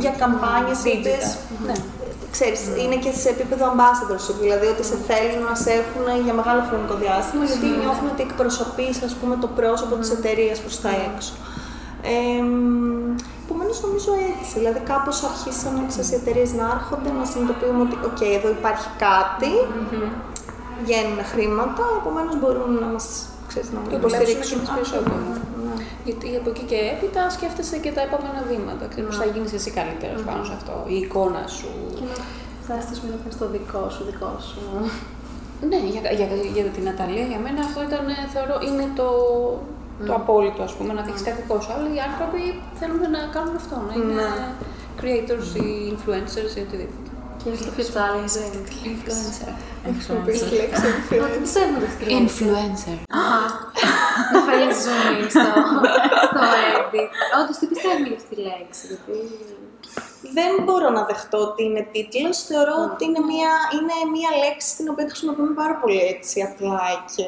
για 0.05 0.12
καμπάνιες, 0.20 0.78
οι 0.84 0.90
οποίες, 0.99 1.25
Ναι. 1.66 1.76
ξέρεις, 2.34 2.61
είναι 2.82 2.96
και 3.05 3.12
σε 3.22 3.28
επίπεδο 3.34 3.64
ambassadorship, 3.75 4.37
δηλαδή 4.44 4.66
ότι 4.75 4.84
σε 4.90 4.96
θέλουν 5.08 5.43
να 5.49 5.55
σε 5.64 5.70
έχουν 5.81 6.05
για 6.25 6.34
μεγάλο 6.40 6.62
χρονικό 6.69 6.94
διάστημα, 7.05 7.43
γιατί 7.50 7.66
νιώθουν 7.82 8.06
ότι 8.12 8.22
εκπροσωπείς, 8.28 8.96
ας 9.08 9.14
πούμε, 9.19 9.34
το 9.44 9.49
πρόσωπο 9.58 9.94
της 10.00 10.11
εταιρείας 10.16 10.58
προς 10.64 10.76
τα 10.84 10.90
έξω. 11.08 11.32
Ε, 12.14 12.43
Επομένως, 13.46 13.76
νομίζω 13.87 14.11
έτσι. 14.33 14.52
Δηλαδή, 14.59 14.80
κάπως 14.92 15.16
αρχίσαν 15.30 15.75
ξέρεις, 15.90 16.11
οι 16.12 16.14
εταιρείες 16.21 16.50
να 16.61 16.64
έρχονται, 16.76 17.11
να 17.18 17.25
συνειδητοποιούμε 17.30 17.80
ότι, 17.87 17.97
OK, 18.09 18.21
εδώ 18.38 18.49
υπάρχει 18.59 18.88
κάτι, 19.06 19.52
βγαίνουν 20.85 21.18
χρήματα, 21.33 21.85
επομένως 22.00 22.35
μπορούν 22.40 22.71
να 22.83 22.87
μας 22.94 23.06
να 23.75 23.80
Και 23.90 23.97
υποστηρίξουν. 24.00 24.37
δουλέψουν 24.40 24.59
και 24.64 24.71
περισσότερο. 24.75 25.16
Ναι. 25.66 25.75
Γιατί 26.06 26.28
από 26.40 26.49
εκεί 26.52 26.64
και 26.70 26.78
έπειτα 26.94 27.23
σκέφτεσαι 27.37 27.76
και 27.84 27.92
τα 27.96 28.02
επόμενα 28.08 28.40
βήματα. 28.50 28.84
Ξέρεις 28.90 29.06
πώς 29.08 29.18
θα 29.23 29.26
γίνεις 29.32 29.52
εσύ 29.58 29.70
καλύτερος 29.78 30.20
πάνω 30.28 30.42
σε 30.49 30.52
αυτό, 30.58 30.75
η 30.94 30.96
εικόνα 31.04 31.42
σου. 31.56 31.70
Και 31.99 32.04
να 32.11 32.16
φτάσεις 32.64 32.96
με 33.00 33.30
στο 33.37 33.46
δικό 33.54 33.82
σου, 33.94 34.02
δικό 34.11 34.32
σου. 34.49 34.61
Ναι, 35.70 35.78
για, 35.92 36.00
για, 36.18 36.26
για 36.56 36.64
την 36.75 36.82
Ναταλία, 36.88 37.26
για 37.32 37.40
μένα 37.44 37.61
αυτό 37.68 37.78
ήταν, 37.88 38.02
ε, 38.14 38.16
θεωρώ, 38.34 38.54
είναι 38.68 38.87
το, 39.00 39.08
το 40.08 40.12
απόλυτο, 40.20 40.61
ας 40.68 40.73
πούμε, 40.76 40.92
να 40.99 41.02
δείξεις 41.06 41.25
κάτι 41.26 41.38
δικό 41.42 41.56
σου. 41.62 41.70
Αλλά 41.75 41.87
οι 41.96 42.00
άνθρωποι 42.08 42.42
θέλουν 42.80 43.02
να 43.16 43.20
κάνουν 43.34 43.54
αυτό, 43.62 43.75
να 43.88 43.92
είναι 43.99 44.14
Ναι. 44.20 44.30
creators 45.00 45.49
ή 45.64 45.68
influencers 45.94 46.52
ή 46.58 46.61
οτιδήποτε. 46.66 47.08
Και 47.40 47.50
στο 47.62 47.70
πιο 47.76 47.84
challenge. 47.94 48.34
Influencer. 48.90 49.50
Χρησιμοποιείς 49.94 50.40
τη 50.49 50.54
λέξη 50.61 50.87
Ότι 50.87 50.96
influencer. 51.11 51.40
πιστεύω 51.44 51.75
ότι 51.78 51.88
skrivim. 51.96 52.12
Influencer. 52.25 52.96
Να 54.33 54.40
φέρει 54.47 54.68
zoom 54.83 55.06
in 55.21 55.28
στο, 55.35 55.50
στο 56.26 56.44
edit. 56.68 57.11
Όντως, 57.40 57.56
τι 57.59 57.66
πιστεύουμε 57.66 58.06
για 58.09 58.16
αυτή 58.16 58.35
τη 58.35 58.40
λέξη, 58.40 58.83
γιατί... 58.90 59.16
Δεν 60.38 60.52
μπορώ 60.64 60.88
να 60.90 61.02
δεχτώ 61.04 61.38
ότι 61.38 61.62
είναι 61.64 61.83
τίτλος. 61.92 62.37
Θεωρώ 62.50 62.75
ότι 62.88 63.02
είναι 63.09 63.23
μια, 63.30 63.52
είναι 63.76 63.97
μια 64.16 64.30
λέξη 64.44 64.71
την 64.76 64.87
οποία 64.88 65.04
τη 65.04 65.11
χρησιμοποιούμε 65.11 65.54
πάρα 65.62 65.75
πολύ 65.80 66.00
έτσι 66.12 66.37
απλά 66.49 66.80
και 67.14 67.26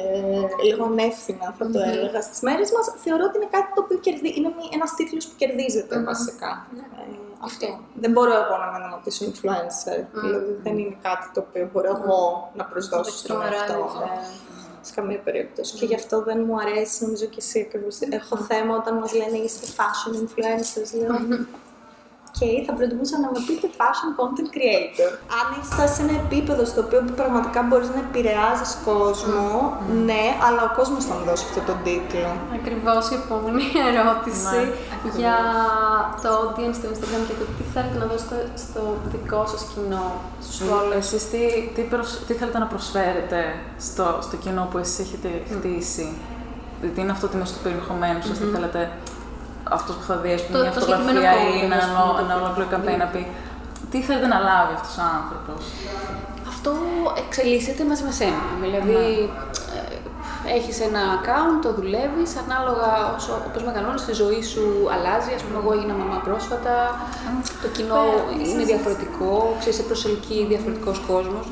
λίγο 0.63 0.83
ανεύθυνα, 0.91 1.55
θα 1.57 1.65
το 1.73 1.79
έλεγα 1.91 2.21
στις 2.21 2.39
μέρες 2.41 2.69
μας. 2.75 2.85
Θεωρώ 3.03 3.23
ότι 3.27 3.37
είναι 3.37 3.49
κάτι 3.55 3.69
το 3.75 3.81
οποίο 3.83 3.97
κερδί... 4.05 4.29
είναι 4.37 4.49
ένας 4.77 4.91
τίτλος 4.97 5.23
που 5.27 5.35
κερδίζεται 5.41 6.03
βασικά. 6.03 6.51
Ε, 6.75 7.15
αυτό. 7.49 7.67
Δεν 8.03 8.11
μπορώ 8.11 8.33
εγώ 8.43 8.55
να 8.63 8.67
με 8.71 8.77
αναπτύσσω 8.85 9.25
influencer. 9.31 9.99
Δηλαδή 10.23 10.51
δεν 10.63 10.77
είναι 10.77 10.97
κάτι 11.01 11.27
το 11.33 11.39
οποίο 11.47 11.69
μπορώ 11.73 11.89
εγώ 11.97 12.51
να 12.59 12.63
προσδώσω 12.71 13.11
στον 13.11 13.27
Τρομερά 13.27 13.55
εαυτό 13.55 13.73
μου. 13.73 14.01
Ενδιαφέρον. 14.87 14.93
Σε 14.93 14.93
καμία 14.95 15.19
περίπτωση. 15.19 15.75
Και 15.77 15.85
γι' 15.85 15.95
αυτό 15.95 16.23
δεν 16.23 16.43
μου 16.47 16.59
αρέσει, 16.59 17.03
νομίζω 17.03 17.25
και 17.25 17.37
εσύ 17.37 17.59
ακριβώς. 17.59 17.99
Έχω 17.99 18.37
θέμα 18.37 18.75
όταν 18.75 18.97
μας 18.97 19.13
λένε 19.13 19.37
είστε 19.37 19.65
fashion 19.77 20.13
influencers. 20.23 20.99
Λέω. 20.99 21.45
Και 22.37 22.47
θα 22.67 22.71
προτιμούσα 22.77 23.15
να 23.23 23.27
με 23.33 23.39
πείτε 23.47 23.67
fashion 23.79 24.09
content 24.19 24.49
creator. 24.55 25.09
Αν 25.37 25.45
έχει 25.55 25.67
φτάσει 25.73 25.93
σε 25.95 26.01
ένα 26.05 26.15
επίπεδο 26.23 26.63
στο 26.71 26.79
οποίο 26.85 26.99
πραγματικά 27.19 27.59
μπορείς 27.67 27.89
να 27.95 27.99
επηρεάζεις 28.07 28.71
κόσμο, 28.89 29.47
ναι, 30.07 30.23
αλλά 30.45 30.61
ο 30.69 30.71
κόσμος 30.79 31.01
θα 31.07 31.13
μου 31.17 31.23
δώσει 31.29 31.43
αυτό 31.49 31.61
τον 31.69 31.77
τίτλο. 31.85 32.29
Ακριβώς 32.59 33.03
η 33.13 33.15
επόμενη 33.21 33.63
ερώτηση 33.91 34.59
για 35.19 35.35
το 36.23 36.29
audience 36.41 36.75
στο 36.79 36.87
Instagram 36.93 37.21
και 37.27 37.35
το 37.41 37.45
τι 37.57 37.63
θέλετε 37.73 37.97
να 38.01 38.05
δώσετε 38.11 38.37
στο 38.65 38.81
δικό 39.13 39.41
σας 39.51 39.61
κοινό, 39.71 40.05
στους 40.45 40.57
followers. 40.67 40.97
Εσείς 41.03 41.23
τι, 41.31 41.41
τι, 41.75 41.81
προσ- 41.91 42.19
τι 42.27 42.33
θέλετε 42.39 42.57
να 42.63 42.67
προσφέρετε 42.73 43.39
στο, 43.87 44.05
στο 44.25 44.35
κοινό 44.43 44.63
που 44.71 44.77
εσείς 44.83 44.99
έχετε 45.05 45.29
χτίσει; 45.53 46.07
Τι 46.93 47.01
είναι 47.01 47.11
αυτό 47.17 47.27
το 47.31 47.37
μέσο 47.37 47.53
του 47.55 47.63
περιεχομένου 47.67 48.21
σας, 48.27 48.37
τι 48.37 48.45
θέλετε 48.55 48.81
αυτός 49.77 49.95
που 49.95 50.03
θα 50.09 50.15
δει 50.23 50.31
ας 50.37 50.41
πούμε, 50.45 50.57
Το- 50.57 50.63
μια 50.63 50.73
το 50.73 50.79
φωτογραφία 50.79 51.07
συγκεκριμένο 51.09 51.37
ή 51.55 51.59
content, 51.59 51.65
ένα, 51.67 51.75
ας 51.75 51.85
πούμε, 51.87 52.21
ένα 52.25 52.33
το- 52.33 52.39
ολόκληρο 52.41 52.67
campaign 52.73 52.97
να 53.03 53.07
πει 53.13 53.21
τι 53.91 53.97
θέλετε 54.07 54.27
να 54.33 54.39
λάβει 54.47 54.73
αυτός 54.79 54.95
ο 55.01 55.05
άνθρωπος; 55.19 55.61
Αυτό 56.51 56.71
εξελίσσεται 57.23 57.83
μαζί 57.89 58.03
με 58.07 58.13
σένα. 58.19 58.41
Δηλαδή, 58.63 58.97
ε, 59.77 59.81
έχεις 60.57 60.77
ένα 60.87 61.01
account, 61.17 61.55
το 61.65 61.69
δουλεύεις, 61.79 62.31
ανάλογα 62.43 62.89
όσο 63.17 63.31
όπως 63.49 63.61
μεγαλώνεις 63.67 64.03
η 64.13 64.15
ζωή 64.23 64.41
σου 64.53 64.63
αλλάζει. 64.93 65.31
Ας 65.37 65.41
πούμε, 65.43 65.57
εγώ 65.61 65.71
έγινα 65.77 65.93
μαμά 66.01 66.17
πρόσφατα, 66.27 66.73
το 67.63 67.67
κοινό 67.75 68.01
είναι 68.51 68.63
διαφορετικό, 68.71 69.31
ξέρεις, 69.59 69.77
σε 69.79 69.83
προσελκύει 69.89 70.43
διαφορετικός 70.53 70.97
κόσμος. 71.11 71.45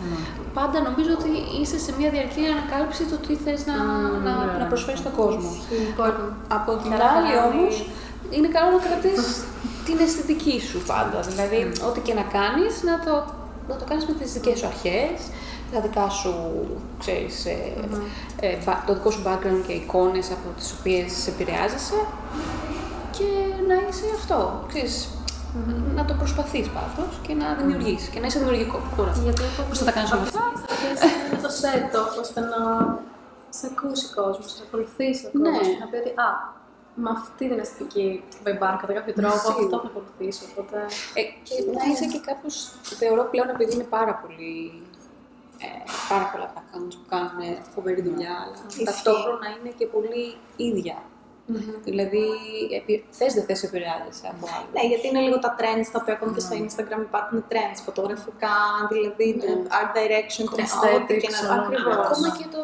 Πάντα 0.60 0.78
νομίζω 0.88 1.12
ότι 1.20 1.32
είσαι 1.60 1.78
σε 1.86 1.92
μια 2.00 2.10
διαρκή 2.16 2.42
ανακάλυψη 2.56 3.04
του 3.10 3.18
τι 3.26 3.34
θες 3.44 3.60
να, 3.70 3.78
να, 4.26 4.34
να 4.62 4.66
προσφέρεις 4.72 5.00
στον 5.04 5.14
κόσμο. 5.22 5.50
Λοιπόν, 5.88 6.12
Από 6.58 6.72
την 6.82 6.90
Καλά, 6.92 7.10
άλλη 7.18 7.32
καλά, 7.34 7.46
όμως, 7.52 7.74
είναι 8.30 8.48
καλό 8.48 8.70
να 8.78 8.82
κρατήσεις 8.86 9.44
την 9.86 9.98
αισθητική 10.00 10.60
σου 10.70 10.80
πάντα. 10.92 11.20
Δηλαδή, 11.20 11.72
ό,τι 11.88 12.00
και 12.00 12.14
να 12.14 12.22
κάνεις, 12.38 12.84
να 12.84 13.00
το, 13.06 13.14
να 13.70 13.76
το 13.76 13.86
κάνεις 13.90 14.06
με 14.06 14.14
τις 14.14 14.34
δικές 14.34 14.60
σου 14.60 14.68
αρχές, 14.68 15.18
τα 15.72 15.80
δικά 15.82 16.10
σου, 16.10 16.34
ξέρεις, 17.00 17.46
ε, 17.46 17.58
ε, 18.40 18.58
μπα- 18.66 18.84
το 18.88 18.94
δικό 18.94 19.10
σου 19.12 19.24
background 19.28 19.62
και 19.68 19.74
εικόνες 19.74 20.32
από 20.32 20.48
τις 20.58 20.76
οποίες 20.80 21.28
επηρεάζεσαι 21.28 22.00
και 23.18 23.28
να 23.68 23.76
είσαι 23.90 24.06
αυτό, 24.20 24.64
ξέρεις, 24.68 25.08
να 25.96 26.06
το 26.06 26.14
προσπαθείς 26.14 26.68
πάντως 26.78 27.20
και 27.28 27.34
να 27.34 27.48
δημιουργείς 27.60 28.04
και 28.08 28.20
να 28.20 28.26
είσαι 28.28 28.40
δημιουργικό. 28.40 28.78
Τώρα, 28.98 29.12
γιατί 29.24 29.42
έχω 29.44 29.62
πώς 29.70 29.78
θα 29.80 29.86
τα 29.86 29.92
κάνεις 29.92 30.12
όλα 30.12 30.22
αυτά; 30.22 30.42
με 31.32 31.38
το 31.46 31.50
setup 31.62 32.12
ώστε 32.22 32.40
να 32.40 32.60
σε 33.50 33.66
ακούσει 33.72 34.06
ο 34.10 34.22
κόσμος, 34.22 34.46
να 34.46 34.54
σε 34.58 34.64
ακολουθήσει 34.68 35.24
ο 35.26 35.30
κόσμος 35.40 35.68
Ναι. 35.68 35.74
και 35.74 35.80
να 35.84 35.88
πει 35.92 35.96
ότι 36.04 36.12
Α, 36.28 36.30
με 36.96 37.10
αυτή 37.10 37.48
την 37.50 37.60
αισθητική 37.60 38.24
βεμπάρ 38.44 38.76
κατά 38.78 38.94
κάποιο 38.94 39.14
τρόπο, 39.14 39.38
Σίγουρα. 39.38 39.64
αυτό 39.64 39.80
θα 39.80 39.88
ακολουθήσω. 39.88 40.46
Οπότε. 40.52 40.78
Ε, 41.14 41.22
και 41.48 41.56
να 41.76 41.92
είσαι 41.92 42.06
και 42.06 42.20
κάπως, 42.26 42.72
θεωρώ 42.82 43.28
πλέον 43.32 43.50
επειδή 43.50 43.74
είναι 43.74 43.84
πάρα 43.84 44.14
πολύ, 44.16 44.82
ε, 45.66 45.68
πάρα 46.10 46.26
πολλά 46.32 46.52
τα 46.54 46.62
accounts 46.64 46.96
που 47.02 47.08
κάνουν 47.10 47.58
φοβερή 47.76 48.02
δουλειά, 48.02 48.36
αλλά 48.44 48.56
ταυτόχρονα 48.86 49.48
είναι 49.60 49.74
και 49.78 49.86
πολύ 49.86 50.36
ίδια. 50.56 50.98
Δηλαδή, 51.88 52.24
επι- 52.80 53.04
θες 53.18 53.34
δεν 53.34 53.44
θες 53.48 53.62
επηρεάζεσαι 53.68 54.28
από 54.34 54.46
άλλους. 54.56 54.72
Ναι, 54.76 54.84
γιατί 54.92 55.06
είναι 55.08 55.22
λίγο 55.28 55.38
τα 55.46 55.52
trends 55.60 55.88
τα 55.94 56.00
οποία 56.02 56.14
ακόμη 56.18 56.32
και 56.36 56.44
στο 56.48 56.56
Instagram 56.64 57.02
υπάρχουν 57.10 57.38
trends 57.52 57.80
φωτογραφικά, 57.88 58.56
δηλαδή 58.92 59.28
το 59.42 59.50
art 59.80 59.92
direction, 60.00 60.44
το 60.54 60.58
Aesthetics, 60.66 61.02
ό,τι 61.02 61.14
και 61.24 61.30
να 61.36 61.40
όλα. 61.54 61.62
ακριβώς. 61.66 61.96
Ακόμα 62.06 62.30
και 62.40 62.48
το, 62.56 62.62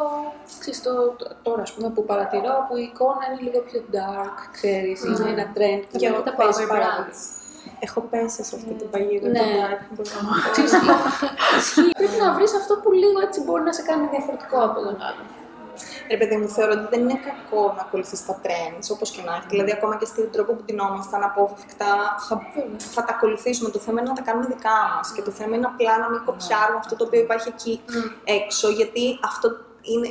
ξέρεις, 0.61 0.79
το, 0.87 0.93
το- 1.19 1.31
τώρα, 1.45 1.61
ας 1.67 1.71
πούμε, 1.73 1.87
που 1.95 2.01
παρατηρώ, 2.11 2.53
που 2.67 2.73
η 2.83 2.83
εικόνα 2.89 3.23
είναι 3.27 3.39
λίγο 3.47 3.59
πιο 3.69 3.79
dark, 3.97 4.35
ξέρεις, 4.57 4.97
είναι 5.07 5.29
ένα 5.35 5.45
trend 5.57 5.81
που 5.89 5.97
Και 6.01 6.07
εγώ 6.11 6.21
τα 6.27 6.33
παίζει 6.39 6.63
power 6.65 6.73
πάρα 6.73 6.89
brands. 6.91 6.99
πολύ. 6.99 7.39
Έχω 7.85 7.99
πέσει 8.11 8.41
σε 8.49 8.53
αυτή 8.57 8.73
την 8.79 8.89
παγίδα 8.93 9.27
Ναι. 9.29 9.39
του 9.39 9.45
dark, 9.59 9.79
μπορώ 9.93 10.09
να 10.15 10.21
πω. 10.27 10.49
Ξέρεις, 10.55 10.71
ισχύει. 11.59 11.91
Πρέπει 11.99 12.17
να 12.25 12.29
βρεις 12.37 12.53
αυτό 12.61 12.73
που 12.81 12.89
λίγο 13.03 13.19
έτσι 13.27 13.39
μπορεί 13.45 13.63
να 13.69 13.73
σε 13.77 13.81
κάνει 13.89 14.05
διαφορετικό 14.15 14.57
από 14.67 14.77
τον 14.85 14.95
άλλο. 15.07 15.23
Ρε 16.11 16.17
παιδί 16.17 16.37
μου, 16.37 16.47
θεωρώ 16.47 16.71
ότι 16.71 16.87
δεν 16.89 17.01
είναι 17.01 17.19
κακό 17.29 17.73
να 17.75 17.81
ακολουθείς 17.81 18.25
τα 18.25 18.41
trends, 18.43 18.87
όπως 18.91 19.11
και 19.11 19.21
να 19.25 19.33
έχει. 19.35 19.47
Δηλαδή, 19.49 19.71
ακόμα 19.71 19.97
και 19.97 20.05
στον 20.05 20.31
τρόπο 20.31 20.53
που 20.53 20.63
ντυνόμαστε, 20.63 21.15
αναπόφευκτα 21.15 21.85
θα, 22.27 22.41
θα 22.77 23.03
τα 23.03 23.13
ακολουθήσουμε. 23.15 23.69
Το 23.69 23.79
θέμα 23.79 23.99
είναι 23.99 24.09
να 24.09 24.15
τα 24.15 24.21
κάνουμε 24.21 24.47
δικά 24.47 24.77
μας. 24.95 25.11
Και 25.11 25.21
το 25.21 25.31
θέμα 25.31 25.55
είναι 25.55 25.65
απλά 25.65 25.97
να 25.97 26.09
μην 26.09 26.21
κοπιάρουμε 26.25 26.79
αυτό 26.79 26.95
το 26.95 27.03
οποίο 27.03 27.19
υπάρχει 27.19 27.47
εκεί 27.47 27.81
έξω, 28.23 28.69
γιατί 28.69 29.19
αυτό 29.23 29.47
είναι. 29.81 30.09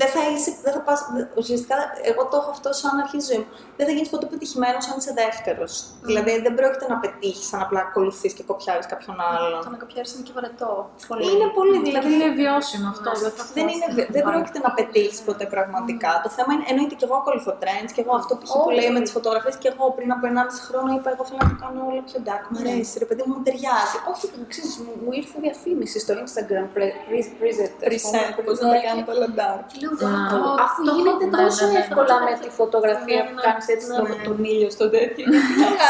Δεν 0.00 0.08
θα 0.14 0.20
είσαι, 0.32 0.50
δεν 0.64 0.72
θα 0.76 0.80
πας, 0.86 0.98
δε- 1.14 1.26
ουσιαστικά 1.40 1.76
εγώ 2.10 2.22
το 2.30 2.36
έχω 2.40 2.50
αυτό 2.56 2.68
σαν 2.80 2.98
αρχή 3.04 3.18
ζωή 3.28 3.38
μου. 3.42 3.48
Δεν 3.78 3.84
θα 3.88 3.92
γίνει 3.96 4.08
ποτέ 4.14 4.26
πετυχημένος 4.32 4.84
αν 4.90 4.94
είσαι 5.00 5.12
δεύτερος. 5.22 5.72
Δηλαδή 6.08 6.32
δεν 6.46 6.54
πρόκειται 6.58 6.86
να 6.92 6.96
πετύχεις 7.04 7.48
αν 7.54 7.60
απλά 7.66 7.80
ακολουθείς 7.88 8.32
και 8.36 8.42
κοπιάρεις 8.50 8.86
κάποιον 8.92 9.16
άλλον. 9.32 9.58
Το 9.66 9.70
να 9.74 9.78
κοπιάρεις 9.82 10.10
είναι 10.14 10.24
και 10.28 10.34
βαρετό. 10.38 10.70
Πολύ. 11.10 11.22
Είναι 11.32 11.48
πολύ, 11.58 11.76
Δηλαδή 11.78 12.08
δηλαδή 12.08 12.10
είναι 12.18 12.28
βιώσιμο 12.40 12.86
αυτό. 12.94 13.10
δεν 13.24 13.30
θα 13.38 13.44
δεν, 13.56 13.66
είναι, 13.72 13.86
φτάσει. 13.92 14.08
δεν 14.14 14.22
πρόκειται 14.28 14.60
να 14.66 14.70
πετύχεις 14.78 15.18
ποτέ 15.28 15.44
πραγματικά. 15.54 16.10
Το 16.24 16.30
θέμα 16.36 16.50
είναι, 16.54 16.64
εννοείται 16.72 16.94
και 16.98 17.04
εγώ 17.08 17.16
ακολουθώ 17.22 17.52
trends 17.62 17.90
και 17.94 18.00
εγώ 18.04 18.12
αυτό 18.20 18.32
που, 18.40 18.46
που 18.64 18.70
λέει 18.78 18.90
με 18.96 19.00
τις 19.04 19.12
φωτογραφίες 19.16 19.56
και 19.62 19.68
εγώ 19.72 19.84
πριν 19.96 20.08
από 20.14 20.24
1,5 20.32 20.58
χρόνο 20.68 20.88
είπα: 20.96 21.08
Εγώ 21.14 21.22
θέλω 21.28 21.40
να 21.44 21.48
το 21.52 21.56
κάνω 21.64 21.80
όλο 21.90 22.00
πιο 22.08 22.18
dark. 22.28 22.44
Μ' 22.52 22.58
αρέσει, 22.62 22.94
ρε 23.02 23.06
παιδί 23.08 23.22
μου, 23.26 23.32
μου 23.36 23.42
ταιριάζει. 23.46 23.96
Όχι, 24.12 24.24
ξέρεις, 24.52 24.72
μου, 24.84 24.92
μου 25.04 25.10
ήρθε 25.20 25.36
διαφήμιση 25.46 25.96
στο 26.04 26.12
Instagram, 26.24 26.64
pre- 26.74 26.96
pre- 27.06 27.28
preset, 27.38 27.72
ας 27.86 27.88
Preset, 27.90 28.26
πούμε, 28.36 28.42
πώς 28.46 28.54
να 28.60 28.66
τα 28.70 28.74
ναι, 28.76 28.80
κάνετε 28.86 29.10
όλα 29.16 29.28
dark. 29.40 29.64
Και 29.98 30.04
λέω, 30.06 30.10
Να. 30.16 30.22
«Wow, 30.34 30.64
Αφού 30.66 30.80
αυτό 30.82 30.90
γίνεται 30.98 31.24
έχω- 31.28 31.36
τόσο 31.42 31.64
ναι, 31.64 31.72
ναι, 31.72 31.78
ναι, 31.78 31.84
εύκολα 31.84 32.14
ναι, 32.18 32.24
με 32.26 32.32
ναι. 32.34 32.42
τη 32.44 32.48
φωτογραφία 32.60 33.20
Ναι, 33.22 33.26
που 33.28 33.34
ναι, 33.38 33.44
κάνεις 33.46 33.66
έτσι 33.74 33.86
ναι, 33.88 33.96
τον, 33.98 34.06
ναι. 34.10 34.24
τον 34.28 34.38
ήλιο 34.52 34.70
στο 34.76 34.84
τέτοιο. 34.96 35.24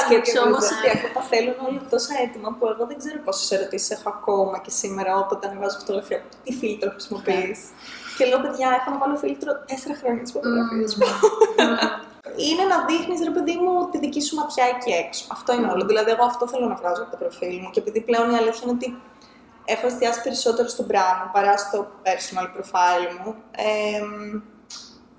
Σκέψω 0.05 0.39
όμως 0.49 0.65
ότι 0.75 0.87
ακόμα 0.97 1.21
θέλουν 1.33 1.57
όλοι 1.67 1.81
τόσα 1.95 2.15
έτοιμα 2.25 2.49
που 2.57 2.65
εγώ 2.73 2.83
δεν 2.91 2.97
ξέρω 3.03 3.19
πόσες 3.27 3.49
ερωτήσεις 3.57 3.91
έχω 3.97 4.09
ακόμα 4.17 4.57
και 4.65 4.73
σήμερα 4.81 5.11
όποτε 5.23 5.43
ανεβάζω 5.49 5.77
φωτογραφία. 5.83 6.21
Τι 6.45 6.51
φίλτρο 6.61 6.89
χρησιμοποιείς; 6.97 7.59
Και 8.17 8.25
λέω, 8.31 8.41
παιδιά, 8.45 8.67
έχω 8.79 8.89
να 8.95 8.99
βάλω 9.03 9.17
φίλτρο 9.25 9.51
τέσσερα 9.69 9.95
χρόνια 10.01 10.23
τις 10.25 10.33
φωτογραφίες 10.37 10.91
μου. 10.99 11.07
είναι 12.49 12.65
να 12.73 12.77
δείχνεις, 12.89 13.19
ρε 13.29 13.33
παιδί 13.37 13.55
μου, 13.63 13.73
τη 13.91 13.97
δική 14.05 14.21
σου 14.27 14.35
ματιά 14.41 14.65
εκεί 14.75 14.91
έξω. 15.05 15.23
Αυτό 15.37 15.51
είναι 15.57 15.69
όλο. 15.73 15.85
Δηλαδή, 15.91 16.11
εγώ 16.17 16.25
αυτό 16.33 16.45
θέλω 16.53 16.67
να 16.73 16.77
βγάζω 16.81 17.01
από 17.03 17.11
το 17.15 17.19
προφίλ 17.23 17.55
μου. 17.63 17.69
Και 17.73 17.81
επειδή 17.83 18.01
πλέον 18.09 18.27
η 18.35 18.37
αλήθεια 18.43 18.63
είναι 18.65 18.77
ότι 18.79 18.89
έχω 19.67 19.87
εστιάσει 19.87 20.23
περισσότερο 20.23 20.69
στο 20.69 20.85
brand 20.91 21.17
μου 21.25 21.31
παρά 21.33 21.57
στο 21.57 21.87
personal 22.03 22.47
profile 22.57 23.25
μου. 23.25 23.35
εμ, 23.57 24.35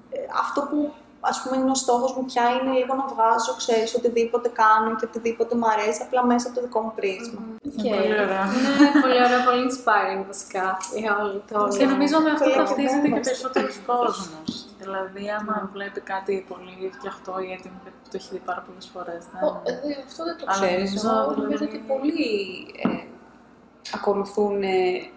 ε, 0.09 0.17
αυτό 0.39 0.61
που 0.61 0.93
ας 1.19 1.41
πούμε 1.41 1.57
είναι 1.57 1.71
ο 1.71 1.75
στόχος 1.75 2.13
μου 2.15 2.25
πια 2.25 2.43
είναι 2.49 2.71
λίγο 2.77 2.93
να 2.95 3.05
βγάζω, 3.13 3.51
ξέρεις, 3.57 3.95
οτιδήποτε 3.95 4.47
κάνω 4.49 4.95
και 4.95 5.05
οτιδήποτε 5.05 5.55
μου 5.55 5.67
αρέσει, 5.73 6.01
απλά 6.05 6.25
μέσα 6.25 6.47
από 6.47 6.55
το 6.57 6.61
δικό 6.65 6.79
μου 6.81 6.93
πρίσμα. 6.95 7.39
Οκ. 7.65 7.71
Πολύ 7.73 8.13
ωραία. 8.25 8.45
Ναι, 8.81 8.89
πολύ 9.01 9.19
ωραία, 9.25 9.41
πολύ 9.47 9.61
inspiring 9.69 10.23
βασικά 10.31 10.77
για 11.01 11.11
όλο 11.21 11.43
το 11.51 11.59
όλο. 11.61 11.77
Και 11.77 11.85
νομίζω 11.85 12.19
με 12.19 12.31
αυτό 12.31 12.49
Καλά, 12.49 12.55
ταυτίζεται 12.63 13.01
και 13.01 13.07
είμαστε. 13.07 13.23
περισσότερος 13.29 13.75
κόσμος. 13.91 14.51
Δηλαδή, 14.81 15.23
άμα 15.39 15.69
βλέπει 15.73 15.99
κάτι 16.13 16.45
πολύ 16.51 16.75
φτιαχτό 16.97 17.33
ή 17.45 17.47
έτοιμο 17.57 17.77
που 17.83 17.89
το 18.11 18.15
έχει 18.19 18.29
δει 18.31 18.41
πάρα 18.49 18.61
πολλές 18.67 18.85
φορές. 18.93 19.21
Ω, 19.45 19.47
ε, 19.69 19.71
δε- 19.81 20.01
Αυτό 20.07 20.21
δεν 20.27 20.35
το 20.39 20.43
Αλλά 20.47 20.55
ξέρεις. 20.65 20.89
νομίζω, 20.89 21.09
Εγώ 21.09 21.19
δηλαδή- 21.33 21.41
νομίζω 21.43 21.63
ότι 21.69 21.77
πολλοί 21.91 22.21
ε, 22.83 22.87
ακολουθούν 23.93 24.63
ε, 24.63 25.09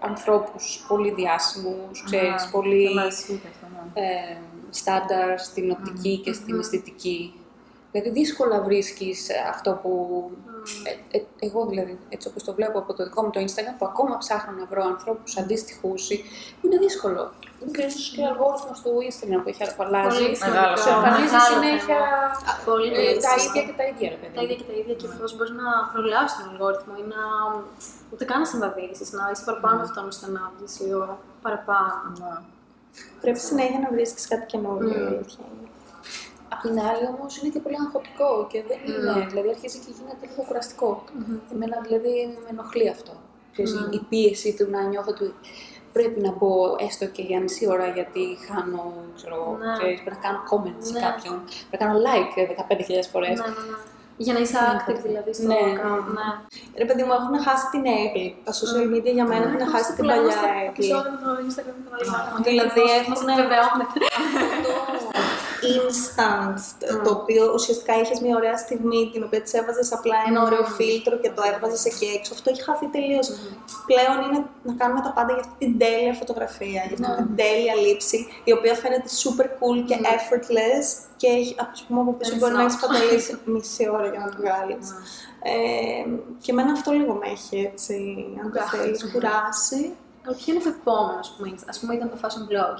ανθρώπους 0.00 0.84
πολύ 0.88 1.10
διάσημους, 1.10 2.02
ξέρεις, 2.04 2.48
πολύ 2.50 2.88
ε, 3.94 4.36
στάνταρ 4.70 5.38
στην 5.38 5.70
οπτική 5.70 6.18
και 6.18 6.32
στην 6.32 6.58
αισθητική. 6.58 7.34
Δηλαδή 7.92 8.10
δύσκολα 8.10 8.62
βρίσκεις 8.62 9.28
ε, 9.28 9.34
αυτό 9.50 9.78
που... 9.82 10.30
Ε, 11.10 11.16
ε, 11.18 11.22
εγώ 11.46 11.66
δηλαδή, 11.66 11.98
έτσι 12.08 12.28
όπως 12.28 12.42
το 12.44 12.52
βλέπω 12.54 12.78
από 12.78 12.92
το 12.94 13.04
δικό 13.04 13.22
μου 13.24 13.30
το 13.30 13.40
Instagram, 13.46 13.74
που 13.78 13.86
ακόμα 13.86 14.14
ψάχνω 14.18 14.52
να 14.60 14.64
βρω 14.70 14.82
ανθρώπους 14.92 15.36
αντίστοιχους, 15.42 16.10
ή- 16.10 16.24
είναι 16.62 16.78
δύσκολο. 16.78 17.22
Δεν 17.60 17.72
ξέρεις 17.76 17.94
και 18.14 18.20
ο 18.22 18.26
αλγόριθμος 18.30 18.78
του 18.82 18.90
Instagram 19.08 19.40
που 19.42 19.48
έχει 19.52 19.62
αλλάζει. 19.84 20.16
Πολύ 20.18 20.36
Μεγάλο. 20.46 20.76
Σου 20.82 20.88
εμφανίζει 20.96 21.32
Μεγάλο 21.38 21.52
συνέχεια 21.52 22.00
θέμα. 22.44 22.52
Πολύ 22.68 22.88
ε, 23.02 23.16
τα 23.24 23.30
σωστά. 23.32 23.42
ίδια 23.50 23.62
και 23.68 23.74
τα 23.80 23.84
ίδια, 23.90 24.08
ρε 24.14 24.18
παιδί. 24.20 24.34
Τα 24.36 24.42
ίδια 24.44 24.56
και 24.60 24.66
τα 24.70 24.74
ίδια 24.80 24.94
και 24.98 25.06
ευτυχώ 25.08 25.26
μπορείς 25.36 25.54
να 25.62 25.68
προλάβει 25.92 26.30
τον 26.38 26.44
αλγόριθμο 26.50 26.92
ή 27.02 27.04
να. 27.14 27.20
ούτε 28.12 28.24
καν 28.30 28.38
να 28.44 28.46
συμβαδίσει, 28.52 29.04
να 29.18 29.24
είσαι 29.32 29.42
παραπάνω 29.48 29.74
με 29.80 29.84
αυτόν 29.88 30.04
ώστε 30.12 30.26
να 30.36 30.42
βγει 30.54 30.68
λίγο 30.84 31.04
παραπάνω. 31.44 32.26
Πρέπει 33.22 33.38
συνέχεια 33.50 33.78
να 33.84 33.88
βρίσκεις 33.96 34.24
κάτι 34.32 34.46
καινούργιο, 34.52 34.96
η 35.00 35.04
Mm. 35.04 35.12
αλήθεια 35.12 35.44
είναι. 35.50 35.68
Απ' 36.54 36.60
την 36.66 36.76
άλλη 36.88 37.04
όμως 37.12 37.30
είναι 37.38 37.50
και 37.54 37.60
πολύ 37.64 37.76
αγχωτικό 37.84 38.30
και 38.50 38.58
δεν 38.70 38.78
είναι. 38.88 39.26
Δηλαδή 39.30 39.48
αρχίζει 39.54 39.78
και 39.84 39.92
γίνεται 39.98 40.24
λίγο 40.30 40.42
κουραστικό. 40.48 40.90
Εμένα 41.52 41.76
δηλαδή 41.86 42.12
με 42.42 42.48
ενοχλεί 42.54 42.88
αυτό. 42.96 43.12
Ξέρεις, 43.52 43.72
Η 43.98 44.00
πίεση 44.10 44.50
του 44.58 44.64
να 44.70 44.80
νιώθω 44.90 45.10
ότι 45.16 45.26
πρέπει 45.96 46.18
να 46.26 46.30
μπω 46.38 46.52
έστω 46.86 47.04
και 47.16 47.22
για 47.28 47.40
μισή 47.40 47.64
ώρα 47.74 47.86
γιατί 47.98 48.22
χάνω, 48.46 48.82
ξέρω, 49.16 49.34
εγώ, 49.40 49.50
Ναι. 49.62 49.72
ξέρεις, 49.78 49.98
πρέπει 50.04 50.16
να 50.20 50.22
κάνω 50.26 50.40
comments 50.50 50.84
σε 50.88 50.92
Ναι. 50.92 51.00
κάποιον, 51.06 51.34
πρέπει 51.68 51.82
να 51.84 51.88
κάνω 51.88 51.98
like 52.08 52.32
15.000 52.52 53.06
φορές. 53.12 53.36
Ναι, 53.40 53.46
ναι, 53.56 53.64
ναι. 53.70 53.78
Για 54.24 54.32
να 54.36 54.40
είσαι 54.44 54.58
active 54.76 55.00
δηλαδή 55.08 55.30
στο 55.38 55.46
Ναι. 55.52 55.62
account. 55.72 56.06
Ναι. 56.18 56.28
Ρε 56.80 56.84
παιδί 56.88 57.02
μου, 57.06 57.12
έχουν 57.20 57.34
χάσει 57.46 57.66
την 57.74 57.82
έγκλη. 58.00 58.26
Τα 58.46 58.52
social 58.60 58.86
media 58.94 59.12
για 59.18 59.26
μένα 59.30 59.44
έχουν 59.48 59.62
χάσει 59.74 59.90
την 59.96 60.02
Πουλάμε 60.04 60.20
παλιά 60.20 60.36
στο 60.38 60.46
έγκλη. 60.64 60.70
επεισόδιο 60.72 61.10
με 61.14 61.18
το 61.26 61.30
Instagram 61.46 61.76
και 61.98 62.04
το 62.08 62.14
άλλο. 62.20 62.36
Δηλαδή 62.50 62.82
Μας 63.10 63.18
έχουν- 63.18 63.28
επιβεβαιώνεται. 63.34 63.98
instant, 65.76 66.58
το 67.04 67.10
οποίο 67.10 67.52
ουσιαστικά 67.54 67.92
είχες 68.00 68.20
μια 68.20 68.36
ωραία 68.36 68.56
στιγμή 68.56 69.10
την 69.12 69.22
οποία 69.24 69.42
τη 69.42 69.58
έβαζες 69.58 69.92
απλά 69.92 70.16
ένα 70.28 70.42
ωραίο 70.42 70.64
φίλτρο 70.64 71.18
και 71.18 71.30
το 71.36 71.42
έβαζες 71.54 71.84
εκεί 71.84 72.06
έξω. 72.16 72.32
Αυτό 72.34 72.50
έχει 72.50 72.62
χαθεί 72.62 72.86
τελείως. 72.96 73.26
Πλέον 73.90 74.16
είναι 74.24 74.44
να 74.62 74.72
κάνουμε 74.80 75.00
τα 75.00 75.12
πάντα 75.16 75.32
για 75.32 75.40
αυτή 75.40 75.54
την 75.58 75.78
τέλεια 75.78 76.12
φωτογραφία, 76.14 76.82
για 76.88 76.96
αυτή 77.08 77.22
την 77.22 77.36
τέλεια 77.36 77.74
λήψη, 77.74 78.18
η 78.44 78.52
οποία 78.52 78.74
φαίνεται 78.74 79.08
super 79.22 79.48
cool 79.58 79.78
και 79.88 79.96
effortless 80.16 80.86
και 81.16 81.26
έχει, 81.26 81.56
ας 81.72 81.84
πούμε, 81.86 82.00
από 82.00 82.12
πίσω 82.12 82.30
Δεν 82.30 82.38
μπορεί 82.38 82.52
να 82.54 82.62
έχεις 82.62 82.74
είναι 82.74 82.82
παταλήσει 82.86 83.38
μισή 83.44 83.88
ώρα 83.96 84.06
για 84.12 84.18
να 84.24 84.28
το 84.30 84.36
βγάλεις. 84.40 84.86
Ε, 85.52 86.08
και 86.42 86.50
εμένα 86.52 86.72
αυτό 86.72 86.90
λίγο 86.92 87.12
με 87.14 87.26
έχει 87.36 87.56
έτσι, 87.72 87.94
αν 88.42 88.52
το 88.52 88.58
Κουράσει. 88.58 88.76
θέλεις, 88.76 89.12
κουράσει. 89.12 89.82
Αλλά 90.26 90.36
ποιο 90.36 90.54
είναι 90.54 90.62
το 90.62 90.68
επόμενος, 90.80 91.18
ας 91.28 91.34
πούμε, 91.36 91.48
Insta- 91.54 91.68
ας 91.68 91.78
πούμε, 91.80 91.94
ήταν 91.94 92.08
το 92.10 92.18
fashion 92.22 92.44
blog. 92.52 92.76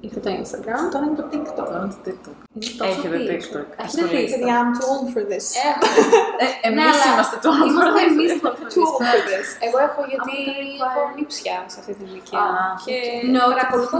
Ήρθε 0.00 0.20
το 0.20 0.30
Instagram. 0.40 0.82
Τώρα 0.92 1.04
είναι 1.06 1.16
το 1.22 1.26
TikTok. 1.32 1.54
Τώρα 1.56 1.78
είναι 1.84 1.94
το 1.94 2.00
TikTok. 2.06 2.36
Είναι 2.54 2.72
τόσο 2.78 2.90
Έχετε 2.90 3.16
πίσω. 3.18 3.48
TikTok. 3.50 3.66
Έχετε 3.82 3.82
Ασχολείστε. 3.84 4.18
TikTok. 4.18 4.30
Παιδιά, 4.32 4.54
I'm 4.62 4.70
too 4.78 4.88
old 4.94 5.06
for 5.14 5.22
this. 5.32 5.46
Ε, 6.44 6.46
εμείς 6.68 6.84
αλλά 6.92 7.04
είμαστε 7.12 7.36
το 7.44 7.50
Είμαστε 7.68 8.00
εμείς 8.10 8.32
το 8.44 8.48
Too 8.74 8.84
old 8.90 9.02
for 9.12 9.20
this. 9.30 9.48
Εγώ 9.66 9.78
έχω 9.88 10.00
γιατί 10.12 10.34
Από 10.72 10.78
τα 10.82 10.86
έχω 10.90 11.00
require. 11.06 11.16
νύψια 11.18 11.56
σε 11.72 11.76
αυτή 11.80 11.92
την 11.98 12.04
ηλικία. 12.10 12.38
Α, 12.40 12.50
και 12.84 12.96
No, 13.36 13.42
παρακολουθώ. 13.52 13.98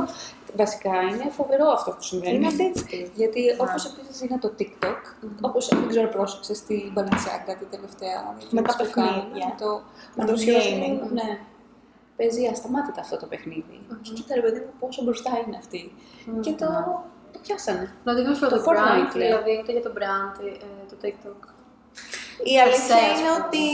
Βασικά 0.62 0.92
είναι 1.10 1.26
φοβερό 1.38 1.66
αυτό 1.78 1.90
που 1.96 2.02
συμβαίνει. 2.10 2.34
Είναι 2.36 2.48
αντίθετο. 2.52 2.96
Γιατί 3.20 3.40
όπως 3.64 3.80
επίσης 3.90 4.16
είναι 4.24 4.38
το 4.44 4.48
TikTok, 4.58 5.00
όπως 5.48 5.62
δεν 5.68 5.88
ξέρω, 5.92 6.08
πρόσεξες 6.16 6.56
στην 6.62 6.82
Balenciaga 6.96 7.52
την 7.62 7.68
τελευταία. 7.74 8.18
Με 8.56 8.60
τα 8.62 8.74
διαφήμιση 8.76 8.78
που 8.84 8.90
κάνουν, 9.00 9.14
παιχνίδια. 9.14 9.46
με 9.50 9.54
το, 9.62 9.70
Με 10.18 10.22
το 10.26 10.32
ουσιαστικά, 10.32 10.76
gaming. 10.84 10.98
Ναι. 12.18 12.24
Παίζει 12.26 12.46
ασταμάτητα 12.52 13.00
αυτό 13.00 13.16
το 13.16 13.26
παιχνίδι. 13.26 13.76
Και 14.02 14.12
κοίτα 14.12 14.34
ρε 14.34 14.40
παιδί 14.40 14.58
μου 14.58 14.72
πόσο 14.80 15.02
μπροστά 15.04 15.30
είναι 15.46 15.56
αυτή. 15.62 15.82
Και 16.40 16.52
το, 16.52 16.66
το 17.32 17.38
πιάσανε. 17.42 17.84
Δηλαδή, 18.02 18.20
είμαι 18.22 18.36
for 18.42 18.48
Το 18.48 18.56
the 18.56 18.60
brand, 18.68 19.08
Fortnite, 19.12 19.14
λέει. 19.16 19.26
δηλαδή 19.28 19.50
είτε 19.58 19.72
για 19.72 19.82
το 19.82 19.92
brand, 19.98 20.34
ε, 20.44 20.84
το 20.90 20.96
TikTok. 21.02 21.40
Η 22.52 22.54
αλήθεια 22.60 22.94
Ξέρεις, 22.96 23.18
είναι 23.20 23.32
πούμε. 23.34 23.44
ότι 23.46 23.64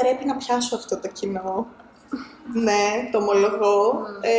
πρέπει 0.00 0.24
να 0.30 0.34
πιάσω 0.36 0.76
αυτό 0.76 0.94
το 1.02 1.08
κοινό. 1.18 1.66
ναι, 2.66 2.82
το 3.12 3.16
ομολογώ. 3.22 3.78
Ε, 4.20 4.34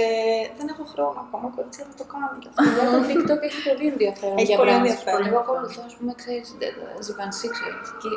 δεν 0.58 0.67
έχω 0.74 0.84
χρόνο 0.94 1.20
ακόμα, 1.25 1.48
κορίτσια, 1.56 1.86
να 1.89 1.94
το 2.01 2.06
κάνω 2.12 2.27
κι 2.41 2.48
αυτό. 2.51 2.63
Για 2.75 2.86
το 2.91 2.98
TikTok 3.10 3.41
έχει 3.50 3.60
πολύ 3.70 3.86
ενδιαφέρον. 3.94 4.38
Έχει 4.38 4.46
για 4.51 4.58
πολύ 4.58 4.72
brands. 4.72 4.82
ενδιαφέρον. 4.82 5.25
Εγώ 5.29 5.38
ακολουθώ, 5.44 5.82
ας 5.89 5.94
πούμε, 5.98 6.12
ξέρεις, 6.22 6.48
Givenchy, 7.06 7.48
ξέρεις, 7.56 7.88
και 8.01 8.10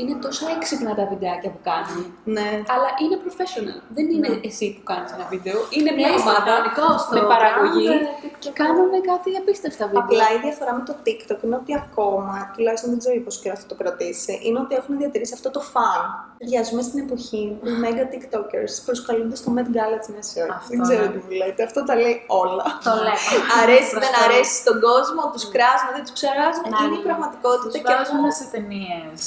είναι 0.00 0.14
τόσο 0.24 0.44
έξυπνα 0.56 0.90
τα 0.98 1.04
βιντεάκια 1.10 1.50
που 1.54 1.60
κάνουν. 1.68 1.98
ναι. 2.36 2.48
Αλλά 2.74 2.88
είναι 3.02 3.16
professional. 3.26 3.78
Δεν 3.96 4.06
είναι 4.14 4.28
εσύ 4.48 4.66
που 4.76 4.82
κάνεις 4.90 5.10
ένα 5.16 5.26
βίντεο. 5.34 5.56
Είναι 5.76 5.90
μια 5.98 6.08
Ναι, 6.08 6.16
στο 6.18 6.30
ομάδα 6.30 6.44
κανονικό, 6.50 6.86
στο 7.04 7.14
με 7.16 7.22
παραγωγή 7.32 7.86
brand, 7.90 8.06
και 8.42 8.50
κάνουν 8.60 8.90
κάτι 9.10 9.30
απίστευτα 9.40 9.84
βίντεο. 9.92 10.02
Απλά 10.08 10.26
η 10.36 10.38
διαφορά 10.46 10.70
με 10.78 10.82
το 10.88 10.94
TikTok 11.04 11.40
είναι 11.44 11.56
ότι 11.62 11.72
ακόμα, 11.82 12.34
τουλάχιστον 12.54 12.88
δεν 12.92 12.98
ξέρω 13.02 13.14
πόσο 13.26 13.38
καιρό 13.42 13.56
θα 13.62 13.66
το 13.72 13.76
κρατήσει, 13.80 14.32
είναι 14.46 14.58
ότι 14.64 14.72
έχουν 14.80 14.92
διατηρήσει 15.00 15.34
αυτό 15.38 15.48
το 15.56 15.60
φαν. 15.72 16.00
Παιδιά, 16.38 16.60
ζούμε 16.68 16.82
στην 16.88 16.98
εποχή 17.06 17.42
που 17.58 17.66
οι 17.72 17.74
mega 17.84 18.04
TikTokers 18.12 18.74
προσκαλούνται 18.86 19.36
στο 19.42 19.48
Met 19.56 19.68
Gala 19.76 19.96
της 20.02 20.08
Μέση 20.14 20.36
Ώρα. 20.44 20.54
Αυτό, 20.60 20.68
Δεν 20.72 20.78
ξέρω 20.86 21.02
ναι. 21.06 21.12
τι 21.14 21.18
μου 21.24 21.32
λέτε. 21.40 21.60
Αυτό 21.68 21.78
τα 21.88 21.94
λέει 22.02 22.16
όλα. 22.44 22.66
Το 22.88 22.92
λέγαμε. 23.06 23.42
αρέσει, 23.62 23.92
δεν 24.04 24.14
αρέσει 24.24 24.54
στον 24.62 24.76
κόσμο, 24.88 25.20
τους 25.34 25.44
κράζουν, 25.54 25.88
δεν 25.96 26.02
τους 26.04 26.14
ξεράζουν. 26.18 26.64
Ναι, 26.70 26.78
Είναι 26.84 26.96
η 27.00 27.02
ναι. 27.02 27.06
πραγματικότητα 27.08 27.68
Τους 27.70 27.82
και 27.86 27.92
αυτό. 27.92 28.00
βάζουν 28.04 28.24
σε 28.38 28.44
ταινίες, 28.54 29.20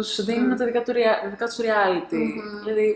τους 0.00 0.24
δίνουν 0.24 0.56
τα 0.56 0.64
δικά 0.64 0.82
του 0.82 0.92
rea- 0.92 1.18
τα 1.22 1.28
δικά 1.34 1.46
τους 1.46 1.58
reality. 1.66 2.22
Δηλαδή, 2.64 2.88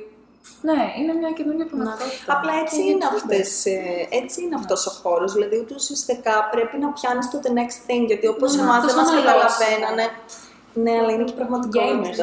ναι, 0.68 0.80
είναι 0.98 1.12
μια 1.20 1.30
καινούργια 1.38 1.66
πραγματικότητα. 1.66 2.32
Απλά 2.36 2.52
έτσι 2.62 2.76
Και 2.76 2.90
είναι, 2.90 3.04
YouTubers. 3.04 3.14
αυτές, 3.20 3.66
ε, 3.66 3.80
έτσι 4.20 4.36
είναι 4.42 4.54
αυτός 4.60 4.80
ο 4.86 4.90
χώρος. 5.02 5.32
Δηλαδή, 5.32 5.56
ούτε 5.62 5.74
ουσιαστικά 5.74 6.34
πρέπει 6.54 6.76
να 6.84 6.88
πιάνεις 6.96 7.30
το 7.30 7.40
the 7.44 7.50
next 7.58 7.78
thing, 7.88 8.02
γιατί 8.06 8.26
όπως 8.26 8.54
Ναι, 8.56 8.62
εμάς 8.62 8.76
αυτός 8.76 8.94
δεν 8.94 9.02
μας 9.04 9.10
είναι 9.12 9.20
ο 9.20 9.24
λόγος. 9.24 9.42
καταλαβαίνανε. 9.42 10.06
Ναι, 10.82 10.92
αλλά 11.00 11.12
είναι 11.12 11.24
και 11.24 11.32
η 11.32 11.70
gamers 11.76 12.18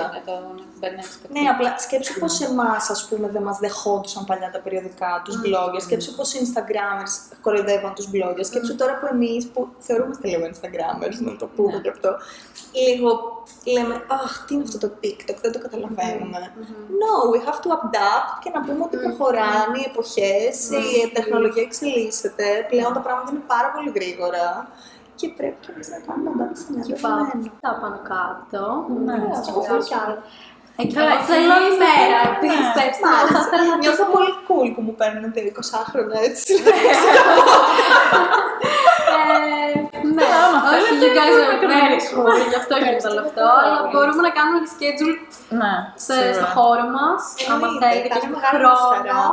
πραγματικότητα. 0.79 0.87
είναι 0.91 1.01
το 1.11 1.27
μπερνές 1.29 1.43
Ναι, 1.43 1.49
απλά 1.53 1.69
σκέψου 1.85 2.13
πως 2.19 2.33
εμάς, 2.41 2.89
ας 2.89 3.01
πούμε, 3.07 3.27
δεν 3.35 3.43
μας 3.47 3.57
δεχόντουσαν 3.65 4.25
παλιά 4.29 4.49
τα 4.55 4.59
περιοδικά, 4.65 5.11
τους 5.25 5.35
bloggers. 5.45 5.81
Σκέψου 5.87 6.15
πως 6.15 6.27
οι 6.33 6.37
Instagrammers 6.45 7.13
κοροϊδεύαν 7.41 7.93
τους 7.97 8.07
bloggers. 8.13 8.45
Σκέψου 8.51 8.75
τώρα 8.75 8.93
που 8.99 9.05
εμείς, 9.13 9.41
που 9.53 9.59
θεωρούμαστε 9.87 10.27
λίγο 10.27 10.43
Instagrammers, 10.53 11.17
να 11.27 11.35
το 11.41 11.45
πούμε 11.55 11.71
Ναι. 11.75 11.81
και 11.83 11.89
αυτό, 11.95 12.09
λίγο 12.87 13.09
λέμε, 13.75 13.95
αχ, 14.23 14.31
τι 14.45 14.53
είναι 14.53 14.63
αυτό 14.67 14.77
το 14.87 14.89
TikTok, 15.03 15.37
δεν 15.41 15.51
το 15.51 15.59
καταλαβαίνουμε. 15.65 16.39
No, 17.01 17.11
we 17.31 17.37
have 17.47 17.59
to 17.65 17.69
adapt 17.79 18.31
και 18.43 18.49
να 18.55 18.59
πούμε 18.65 18.81
ότι 18.87 18.97
προχωράνε 18.97 19.77
οι 19.81 19.85
εποχές, 19.91 20.53
η 20.69 21.11
τεχνολογία 21.17 21.63
εξελίσσεται, 21.63 22.45
πλέον 22.69 22.93
τα 22.93 22.99
πράγματα 22.99 23.31
είναι 23.31 23.43
πάρα 23.47 23.69
πολύ 23.75 23.89
γρήγορα 23.97 24.45
και 25.19 25.27
πρέπει 25.37 25.57
και 25.65 25.71
εμείς 25.73 25.87
να 25.93 25.97
κάνουμε 26.07 26.29
adapt 26.35 26.57
στην 26.61 26.81
Και 26.81 26.93
πάω 27.03 27.11
δεδομένο. 27.17 27.51
τα 27.65 27.71
πάνω 27.81 27.99
κάτω. 28.13 28.61
Ναι, 29.05 29.13
Ναι, 29.17 29.25
και 29.29 29.37
αυτό 29.39 29.61
θέλω 29.67 29.83
κι 29.89 29.93
άλλος. 30.03 30.19
Εκεί 30.81 30.93
Καλά, 30.97 31.13
εγώ 31.15 31.23
θέλω 31.29 31.53
και 31.63 31.69
ημέρα, 31.75 32.19
ναι. 32.29 32.37
πιστέψτε 32.41 33.05
με, 33.05 33.11
Μάλιστα. 33.13 33.33
θα 33.35 33.41
ήθελα 33.45 33.63
να 33.71 33.75
Νιώθω 33.83 34.05
πολύ 34.15 34.31
cool 34.47 34.67
που 34.75 34.81
μου 34.87 34.93
παίρνουν 34.99 35.23
δύο 35.35 35.45
20 35.53 35.79
έτσι. 36.29 36.51
Ε, 39.15 39.71
Ναι, 40.17 40.25
Άμα 40.43 40.57
όχι, 40.73 40.89
θέλετε, 40.89 41.05
you 41.05 41.09
guys 41.17 41.31
μπορούμε 41.31 41.55
are 41.55 41.61
να 41.63 41.69
very 41.73 41.97
κάνουμε. 42.01 42.31
cool, 42.39 42.39
γι' 42.51 42.59
αυτό 42.61 42.73
γίνεται 42.83 43.07
όλο 43.11 43.21
αυτό, 43.27 43.45
αλλά 43.61 43.77
μπορούμε 43.91 44.21
να 44.27 44.31
κάνουμε 44.37 44.59
schedule 44.73 45.17
Ναι, 45.59 45.73
σε, 46.05 46.13
σίγουρα. 46.15 46.33
στο 46.37 46.45
χώρο 46.55 46.85
μας, 46.97 47.21
άμα 47.51 47.55
Εννοείται, 47.67 47.79
θέλετε 47.83 48.07
και 48.07 48.11
θα 48.13 48.17
έχουμε 48.19 48.35
είναι 48.37 48.43
μεγάλη 48.43 48.61
μας 48.67 48.79
χρόνο. 48.81 48.93
χαρά. 48.95 49.23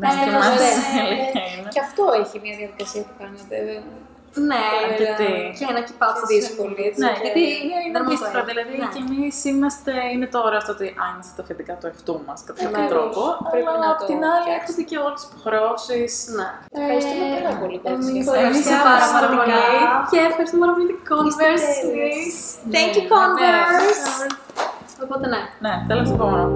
Ναι, 0.00 0.08
και 0.22 0.28
Ε, 0.30 0.34
μας 0.36 0.46
ναι. 0.48 0.68
έλεγε. 1.02 1.26
Και 1.74 1.80
αυτό 1.86 2.02
έχει 2.22 2.36
μια 2.44 2.54
διαδικασία 2.60 3.02
που 3.06 3.14
κάνετε. 3.20 3.56
Ναι, 4.50 4.62
Αρκετή. 4.88 5.32
και 5.58 5.64
ένα 5.72 5.80
και 5.86 5.94
πάω 6.00 6.12
Και 6.14 6.18
στο 6.20 6.26
δύσκολη, 6.34 6.80
έτσι. 6.88 6.98
Ναι, 7.04 7.10
και- 7.14 7.20
γιατί 7.24 7.42
είναι, 7.62 7.76
είναι 7.84 7.96
Δεν 7.96 8.02
μας 8.06 8.10
αντίστοιχο. 8.12 8.36
το 8.38 8.42
Δηλαδή, 8.50 8.74
Ναι. 8.82 8.88
και 8.94 9.00
εμείς 9.06 9.34
είμαστε, 9.50 9.92
είναι 10.14 10.28
τώρα 10.36 10.56
αυτό 10.60 10.70
ότι 10.76 10.86
αν 11.04 11.08
είμαστε 11.14 11.32
τα 11.38 11.42
αφεντικά 11.44 11.72
του 11.78 11.86
εαυτού 11.90 12.14
μας 12.26 12.38
κατά 12.46 12.58
κάποιο 12.64 12.68
Ακριβώς. 12.70 12.92
τρόπο. 12.94 13.22
Πρέπει 13.52 13.70
αλλά 13.72 13.80
να 13.84 13.88
απ' 13.92 14.00
το 14.02 14.06
την 14.10 14.20
άλλη, 14.32 14.44
φτιάξεις. 14.46 14.68
έχετε 14.70 14.82
και 14.90 14.96
όλες 15.04 15.18
τις 15.20 15.26
υποχρεώσεις. 15.30 16.12
Ναι. 16.38 16.48
Ευχαριστούμε 16.78 17.24
πάρα 17.44 17.54
πολύ, 17.62 17.76
Εμείς 17.92 18.24
Κότσια. 18.26 18.34
ευχαριστούμε 18.34 18.76
Εμείς 18.76 18.88
πάρα 18.90 19.06
πάρα 19.14 19.26
πραγματικά. 19.32 19.58
πολύ 19.66 19.84
και 20.10 20.18
ευχαριστούμε 20.30 20.60
πάρα 20.64 20.72
πολύ 20.76 20.86
την 20.92 21.00
Converse. 21.10 21.38
τέλειες. 21.42 21.66
Greece. 21.94 22.42
Thank 22.74 22.92
you, 22.98 23.02
Ναι, 23.04 23.08
ναι. 23.08 23.18
Converse! 23.18 24.24
Οπότε 25.04 25.24
ναι. 25.32 25.40
Ναι, 25.64 25.72
τέλος 25.88 26.04
στο 26.08 26.16
επόμενο. 26.18 26.46